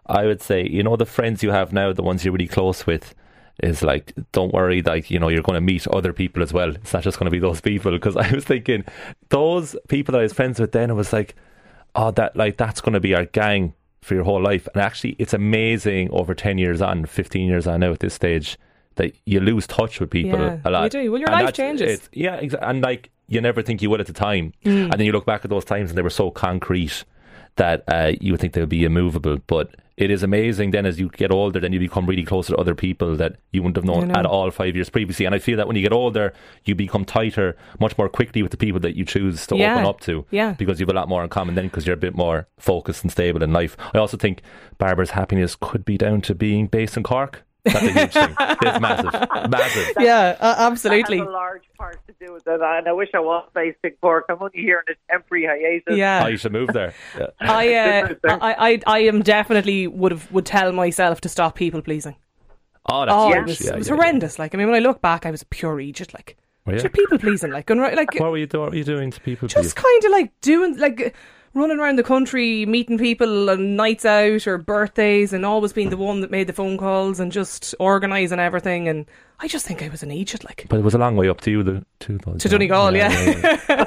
I 0.07 0.25
would 0.25 0.41
say, 0.41 0.65
you 0.67 0.81
know, 0.83 0.95
the 0.95 1.05
friends 1.05 1.43
you 1.43 1.51
have 1.51 1.71
now, 1.73 1.93
the 1.93 2.01
ones 2.03 2.25
you're 2.25 2.33
really 2.33 2.47
close 2.47 2.87
with, 2.87 3.13
is 3.61 3.83
like, 3.83 4.13
don't 4.31 4.53
worry, 4.53 4.81
like, 4.81 5.11
you 5.11 5.19
know, 5.19 5.27
you're 5.29 5.41
going 5.43 5.55
to 5.57 5.61
meet 5.61 5.87
other 5.87 6.13
people 6.13 6.41
as 6.41 6.53
well. 6.53 6.75
It's 6.75 6.93
not 6.93 7.03
just 7.03 7.19
going 7.19 7.25
to 7.25 7.31
be 7.31 7.39
those 7.39 7.59
people. 7.61 7.91
Because 7.91 8.15
I 8.15 8.31
was 8.33 8.45
thinking, 8.45 8.83
those 9.29 9.75
people 9.89 10.13
that 10.13 10.19
I 10.19 10.23
was 10.23 10.33
friends 10.33 10.59
with 10.59 10.71
then, 10.71 10.89
it 10.89 10.93
was 10.93 11.11
like, 11.11 11.35
oh, 11.98 12.12
that, 12.12 12.36
like, 12.36 12.56
that's 12.58 12.80
going 12.80 12.94
to 12.94 13.00
be 13.00 13.13
our 13.16 13.25
gang 13.25 13.74
for 14.01 14.13
your 14.16 14.24
whole 14.24 14.42
life. 14.42 14.68
And 14.74 14.82
actually, 14.82 15.16
it's 15.20 15.34
amazing 15.34 16.10
over 16.12 16.34
10 16.34 16.58
years 16.58 16.82
on, 16.82 17.06
15 17.06 17.48
years 17.50 17.68
on 17.68 17.82
now 17.82 17.92
at 17.92 18.00
this 18.00 18.13
stage, 18.13 18.58
that 18.96 19.13
you 19.25 19.39
lose 19.39 19.68
touch 19.68 20.00
with 20.00 20.10
people 20.10 20.39
Yeah, 20.39 20.60
a 20.63 20.70
lot. 20.72 20.84
you 20.94 21.01
do. 21.01 21.12
Well, 21.12 21.20
your 21.20 21.30
And 21.32 21.44
life 21.46 21.54
changes. 21.56 22.08
yeah, 22.13 22.39
exa- 22.39 22.60
and 22.62 22.82
like 22.82 23.10
you 23.27 23.42
never 23.42 23.62
think 23.62 23.82
you 23.82 23.89
would 23.89 24.00
at 24.00 24.08
the 24.08 24.13
time, 24.13 24.54
Mm. 24.63 24.84
and 24.84 24.94
then 24.94 25.01
you 25.01 25.12
look 25.12 25.25
back 25.25 25.44
at 25.44 25.50
those 25.50 25.66
times 25.66 25.89
and 25.92 25.98
they 25.98 26.01
were 26.01 26.10
so 26.10 26.32
concrete 26.32 27.04
that 27.58 27.84
uh, 27.88 28.13
you 28.22 28.32
would 28.32 28.39
think 28.39 28.54
they 28.54 28.62
would 28.62 28.70
be 28.70 28.86
immovable. 28.86 29.38
But 29.48 29.75
it 29.98 30.12
is 30.12 30.22
amazing 30.22 30.72
then 30.72 30.86
as 30.86 31.00
you 31.00 31.10
get 31.10 31.32
older, 31.32 31.60
then 31.60 31.74
you 31.74 31.80
become 31.80 32.06
really 32.06 32.24
close 32.24 32.46
to 32.48 32.56
other 32.56 32.75
people 32.75 33.16
that 33.18 33.36
you 33.51 33.63
wouldn't 33.63 33.75
have 33.75 33.84
known 33.86 34.10
know. 34.10 34.13
at 34.20 34.25
all 34.27 34.51
five 34.51 34.75
years 34.75 34.89
previously. 34.92 35.25
And 35.25 35.34
I 35.34 35.39
feel 35.39 35.58
that 35.58 35.66
when 35.66 35.75
you 35.75 35.82
get 35.82 35.92
older, 35.92 36.34
you 36.66 36.75
become 36.75 37.04
tighter 37.04 37.58
much 37.80 37.98
more 37.98 38.08
quickly 38.08 38.44
with 38.44 38.51
the 38.51 38.58
people 38.58 38.80
that 38.82 38.96
you 38.96 39.04
choose 39.04 39.48
to 39.48 39.56
Yeah. 39.58 39.74
open 39.74 39.86
up 39.88 40.00
to, 40.01 40.25
Yeah. 40.30 40.54
because 40.58 40.80
you 40.80 40.86
have 40.86 40.96
a 40.96 41.00
lot 41.00 41.10
more 41.10 41.24
in 41.24 41.30
common 41.30 41.56
then 41.56 41.66
because 41.66 41.88
you're 41.88 41.96
a 41.96 41.98
bit 41.98 42.16
more 42.16 42.48
focused 42.60 43.04
and 43.04 43.12
stable 43.12 43.42
in 43.42 43.51
life. 43.51 43.75
I 43.94 43.98
also 43.98 44.18
think 44.18 44.44
Barbara's 44.77 45.12
happiness 45.12 45.58
could 45.60 45.84
be 45.84 45.98
down 45.98 46.22
to 46.22 46.36
being 46.36 46.68
based 46.68 46.96
in 46.96 47.01
Cork. 47.01 47.44
That's 47.74 47.86
a 47.86 47.91
huge 47.91 48.13
thing. 48.13 48.36
It's 48.39 48.79
massive, 48.79 49.12
massive. 49.50 49.93
Yeah, 50.00 50.36
uh, 50.39 50.55
That 50.55 50.71
absolutely. 50.71 51.17
has 51.19 51.27
a 51.27 51.31
large 51.31 51.63
part 51.77 52.00
to 52.07 52.13
do 52.25 52.33
with 52.33 52.47
it. 52.47 52.62
And 52.62 52.88
I 52.88 52.91
wish 52.93 53.09
I 53.13 53.19
was 53.19 53.47
based 53.53 53.77
in 53.83 53.91
Cork. 54.01 54.25
I'm 54.29 54.38
only 54.41 54.51
here 54.59 54.83
in 54.88 54.93
a 54.93 55.12
temporary 55.12 55.45
hiatus. 55.45 55.97
Yeah. 55.97 56.24
Oh, 56.24 56.27
you 56.27 56.38
should 56.38 56.51
move 56.53 56.69
there. 56.74 56.93
Yeah. 57.19 57.27
I, 57.39 57.74
uh, 57.75 58.15
I, 58.25 58.55
I, 58.71 58.81
I 58.88 59.00
am 59.00 59.21
definitely 59.21 59.88
would 59.88 60.12
have 60.12 60.31
would 60.31 60.45
tell 60.45 60.71
myself 60.71 61.21
to 61.21 61.29
stop 61.29 61.55
people 61.55 61.81
pleasing. 61.81 62.15
Oh, 62.89 63.05
that's 63.05 63.12
Oh, 63.15 63.27
huge. 63.27 63.38
it 63.38 63.45
was, 63.47 63.62
Yeah, 63.62 63.71
it 63.74 63.77
was 63.79 63.88
yeah, 63.88 63.93
yeah. 63.93 63.97
horrendous. 64.01 64.39
Like, 64.39 64.53
I 64.53 64.57
mean, 64.57 64.67
when 64.67 64.75
I 64.75 64.79
look 64.79 65.01
back, 65.01 65.25
I 65.25 65.31
was 65.31 65.43
pure 65.43 65.75
eejit. 65.77 66.13
Like, 66.13 66.38
Were 66.65 66.75
you? 66.77 66.89
people 66.89 67.17
pleasing. 67.17 67.51
Like, 67.51 67.69
and, 67.69 67.81
like 67.81 68.13
What 68.19 68.31
were 68.31 68.38
you, 68.38 68.45
do- 68.47 68.59
what 68.62 68.69
were 68.71 68.77
you 68.77 68.83
doing 68.83 69.12
to 69.12 69.19
people? 69.21 69.47
just 69.47 69.75
kind 69.75 70.03
of 70.05 70.12
like 70.12 70.31
doing 70.41 70.77
like 70.77 71.15
running 71.57 71.79
around 71.79 71.97
the 71.97 72.03
country, 72.03 72.65
meeting 72.65 72.97
people 72.97 73.49
on 73.49 73.75
nights 73.75 74.05
out 74.05 74.47
or 74.47 74.57
birthdays, 74.57 75.33
and 75.33 75.45
always 75.45 75.73
being 75.73 75.89
the 75.89 75.97
one 75.97 76.21
that 76.21 76.31
made 76.31 76.47
the 76.47 76.53
phone 76.53 76.77
calls 76.77 77.19
and 77.19 77.31
just 77.31 77.75
organising 77.79 78.39
everything. 78.39 78.87
And 78.87 79.05
I 79.39 79.47
just 79.47 79.65
think 79.65 79.83
I 79.83 79.89
was 79.89 80.03
an 80.03 80.09
eejit. 80.09 80.45
Like, 80.45 80.65
But 80.69 80.79
it 80.79 80.83
was 80.83 80.93
a 80.93 80.97
long 80.97 81.15
way 81.15 81.29
up 81.29 81.41
to 81.41 81.51
you, 81.51 81.63
the, 81.63 81.85
to, 82.01 82.17
To 82.17 82.49
Donegal, 82.49 82.95
yeah, 82.95 83.09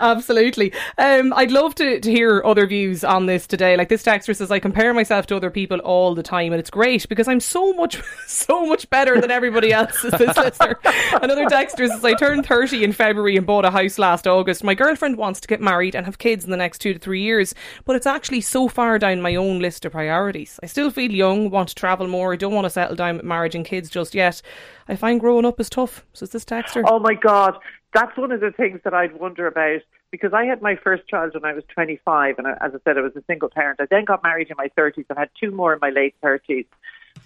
absolutely. 0.00 0.72
Um, 0.96 1.32
I'd 1.34 1.50
love 1.50 1.74
to, 1.74 1.98
to 1.98 2.10
hear 2.10 2.40
other 2.44 2.68
views 2.68 3.02
on 3.02 3.26
this 3.26 3.48
today. 3.48 3.76
Like 3.76 3.88
this 3.88 4.04
texter 4.04 4.34
says, 4.34 4.52
I 4.52 4.60
compare 4.60 4.94
myself 4.94 5.26
to 5.26 5.36
other 5.36 5.50
people 5.50 5.80
all 5.80 6.14
the 6.14 6.22
time, 6.22 6.52
and 6.52 6.60
it's 6.60 6.70
great 6.70 7.08
because 7.08 7.26
I'm 7.26 7.40
so 7.40 7.72
much, 7.72 8.00
so 8.28 8.64
much 8.64 8.88
better 8.90 9.20
than 9.20 9.32
everybody 9.32 9.72
else. 9.72 10.04
Is 10.04 10.12
this 10.12 10.36
listener? 10.36 10.78
Another 11.20 11.46
texter 11.46 11.88
says, 11.88 12.04
I 12.04 12.14
turned 12.14 12.46
30 12.46 12.84
in 12.84 12.92
February 12.92 13.36
and 13.36 13.44
bought 13.44 13.64
a 13.64 13.70
house 13.72 13.98
last 13.98 14.28
August. 14.28 14.62
My 14.62 14.74
girlfriend 14.74 15.16
wants 15.16 15.40
to 15.40 15.48
get 15.48 15.60
married 15.60 15.96
and 15.96 16.06
have 16.06 16.18
kids 16.18 16.44
in 16.44 16.52
the 16.52 16.56
next 16.56 16.78
two 16.78 16.92
to 16.92 16.98
three 17.00 17.22
years, 17.22 17.52
but 17.84 17.96
it's 17.96 18.06
actually 18.06 18.42
so 18.42 18.68
far 18.68 19.00
down 19.00 19.20
my 19.20 19.34
own 19.34 19.58
list 19.58 19.84
of 19.84 19.92
priorities. 19.92 20.60
I 20.62 20.66
still 20.66 20.90
feel 20.90 21.10
young, 21.10 21.50
want 21.50 21.70
to 21.70 21.74
travel 21.74 22.06
more. 22.06 22.32
I 22.32 22.36
don't 22.36 22.54
want 22.54 22.66
to 22.66 22.70
settle 22.70 22.94
down 22.94 23.16
with 23.16 23.24
marriage 23.24 23.56
and 23.56 23.64
kids 23.64 23.90
just 23.90 24.14
yet. 24.14 24.42
I 24.88 24.94
find 24.94 25.18
growing 25.18 25.44
up 25.44 25.58
is 25.58 25.68
tough. 25.68 26.04
Says 26.12 26.30
this 26.30 26.44
texter. 26.44 26.84
Oh 26.86 27.00
my 27.00 27.14
God, 27.14 27.58
that's 27.96 28.14
one 28.18 28.30
of 28.30 28.40
the 28.40 28.50
things 28.50 28.80
that 28.84 28.92
I'd 28.92 29.18
wonder 29.18 29.46
about 29.46 29.80
because 30.10 30.34
I 30.34 30.44
had 30.44 30.60
my 30.60 30.76
first 30.76 31.08
child 31.08 31.32
when 31.32 31.46
I 31.46 31.54
was 31.54 31.64
25, 31.72 32.34
and 32.36 32.46
I, 32.46 32.50
as 32.60 32.72
I 32.74 32.78
said, 32.84 32.98
I 32.98 33.00
was 33.00 33.16
a 33.16 33.22
single 33.26 33.48
parent. 33.48 33.80
I 33.80 33.86
then 33.90 34.04
got 34.04 34.22
married 34.22 34.50
in 34.50 34.56
my 34.58 34.68
30s 34.76 35.06
and 35.08 35.18
had 35.18 35.30
two 35.40 35.50
more 35.50 35.72
in 35.72 35.78
my 35.80 35.88
late 35.88 36.14
30s, 36.22 36.66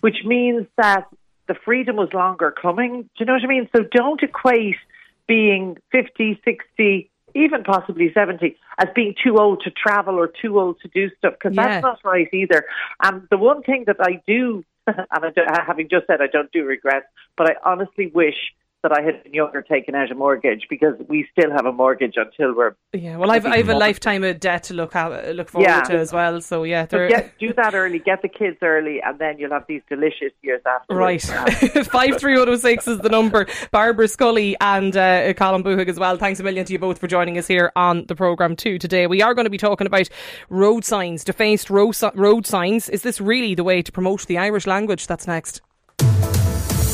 which 0.01 0.19
means 0.25 0.67
that 0.77 1.09
the 1.49 1.55
freedom 1.65 1.97
was 1.97 2.13
longer 2.13 2.53
coming. 2.53 3.03
Do 3.03 3.09
you 3.19 3.27
know 3.27 3.33
what 3.33 3.43
I 3.43 3.49
mean? 3.49 3.69
So 3.75 3.83
don't 3.83 4.23
equate 4.23 4.77
being 5.27 5.77
50, 5.91 6.41
60, 6.45 7.11
even 7.35 7.65
possibly 7.65 8.13
70 8.15 8.57
as 8.79 8.89
being 8.95 9.17
too 9.23 9.39
old 9.39 9.63
to 9.65 9.71
travel 9.73 10.15
or 10.15 10.29
too 10.29 10.61
old 10.61 10.81
to 10.83 10.89
do 10.89 11.11
stuff 11.19 11.35
because 11.35 11.57
Yeah. 11.57 11.67
that's 11.69 11.83
not 11.83 11.99
right 12.05 12.29
either. 12.33 12.65
And 13.03 13.27
the 13.31 13.39
one 13.39 13.63
thing 13.65 13.85
that 13.89 13.97
I 14.01 14.23
do, 14.25 14.65
and 14.87 14.97
I 15.11 15.63
having 15.67 15.89
just 15.89 16.07
said 16.07 16.21
I 16.21 16.29
don't 16.29 16.53
do 16.53 16.65
regrets, 16.65 17.07
but 17.37 17.51
I 17.51 17.57
honestly 17.65 18.07
wish 18.15 18.37
that 18.83 18.93
I 18.93 19.03
had 19.03 19.23
been 19.23 19.35
younger 19.35 19.62
taken 19.62 19.95
out 19.95 20.11
a 20.11 20.14
mortgage 20.14 20.66
because 20.71 20.95
we 21.09 21.27
still 21.33 21.51
have 21.51 21.66
a 21.66 21.73
mortgage 21.73 22.14
until 22.16 22.55
we're. 22.55 22.75
Yeah, 22.93 23.16
well, 23.19 23.31
I've 23.31 23.45
I've 23.47 23.69
a 23.69 23.75
lifetime 23.75 24.25
of 24.25 24.40
debt 24.40 24.64
to 24.64 24.75
look 24.75 24.97
at, 24.97 25.35
look 25.37 25.49
forward 25.51 25.69
Yeah. 25.69 25.83
to 25.83 25.99
as 25.99 26.12
well. 26.12 26.40
So 26.40 26.64
yeah, 26.64 26.87
So 26.88 27.07
get, 27.09 27.38
do 27.38 27.53
that 27.55 27.75
early, 27.75 27.99
get 27.99 28.23
the 28.23 28.29
kids 28.29 28.57
early, 28.62 29.01
and 29.05 29.19
then 29.19 29.38
you'll 29.38 29.51
have 29.51 29.66
these 29.69 29.83
delicious 29.88 30.33
years 30.43 30.62
after. 30.66 30.95
right. 30.95 31.21
Five 31.93 32.19
three 32.19 32.37
zero 32.37 32.57
six 32.57 32.88
is 32.88 32.99
the 32.99 33.09
number. 33.09 33.47
Barbara 33.71 34.09
Scully 34.09 34.57
and 34.61 34.97
uh, 34.97 35.33
Colin 35.35 35.62
Boohig 35.62 35.88
as 35.88 35.99
well. 35.99 36.16
Thanks 36.16 36.40
a 36.40 36.43
million 36.43 36.64
to 36.66 36.73
you 36.73 36.79
both 36.79 36.99
for 36.99 37.07
joining 37.07 37.37
us 37.38 37.47
here 37.47 37.73
on 37.77 38.07
the 38.07 38.14
program 38.14 38.57
too 38.57 38.79
today. 38.79 39.07
We 39.07 39.23
are 39.23 39.35
going 39.35 39.45
to 39.47 39.51
be 39.51 39.59
talking 39.59 39.87
about 39.87 40.09
road 40.49 40.85
signs, 40.85 41.25
defaced 41.25 41.69
road 41.71 41.97
road 42.14 42.47
signs. 42.47 42.88
Is 42.88 43.03
this 43.03 43.21
really 43.21 43.55
the 43.55 43.64
way 43.64 43.83
to 43.83 43.93
promote 43.93 44.27
the 44.27 44.38
Irish 44.38 44.66
language? 44.66 45.07
That's 45.07 45.27
next. 45.27 45.61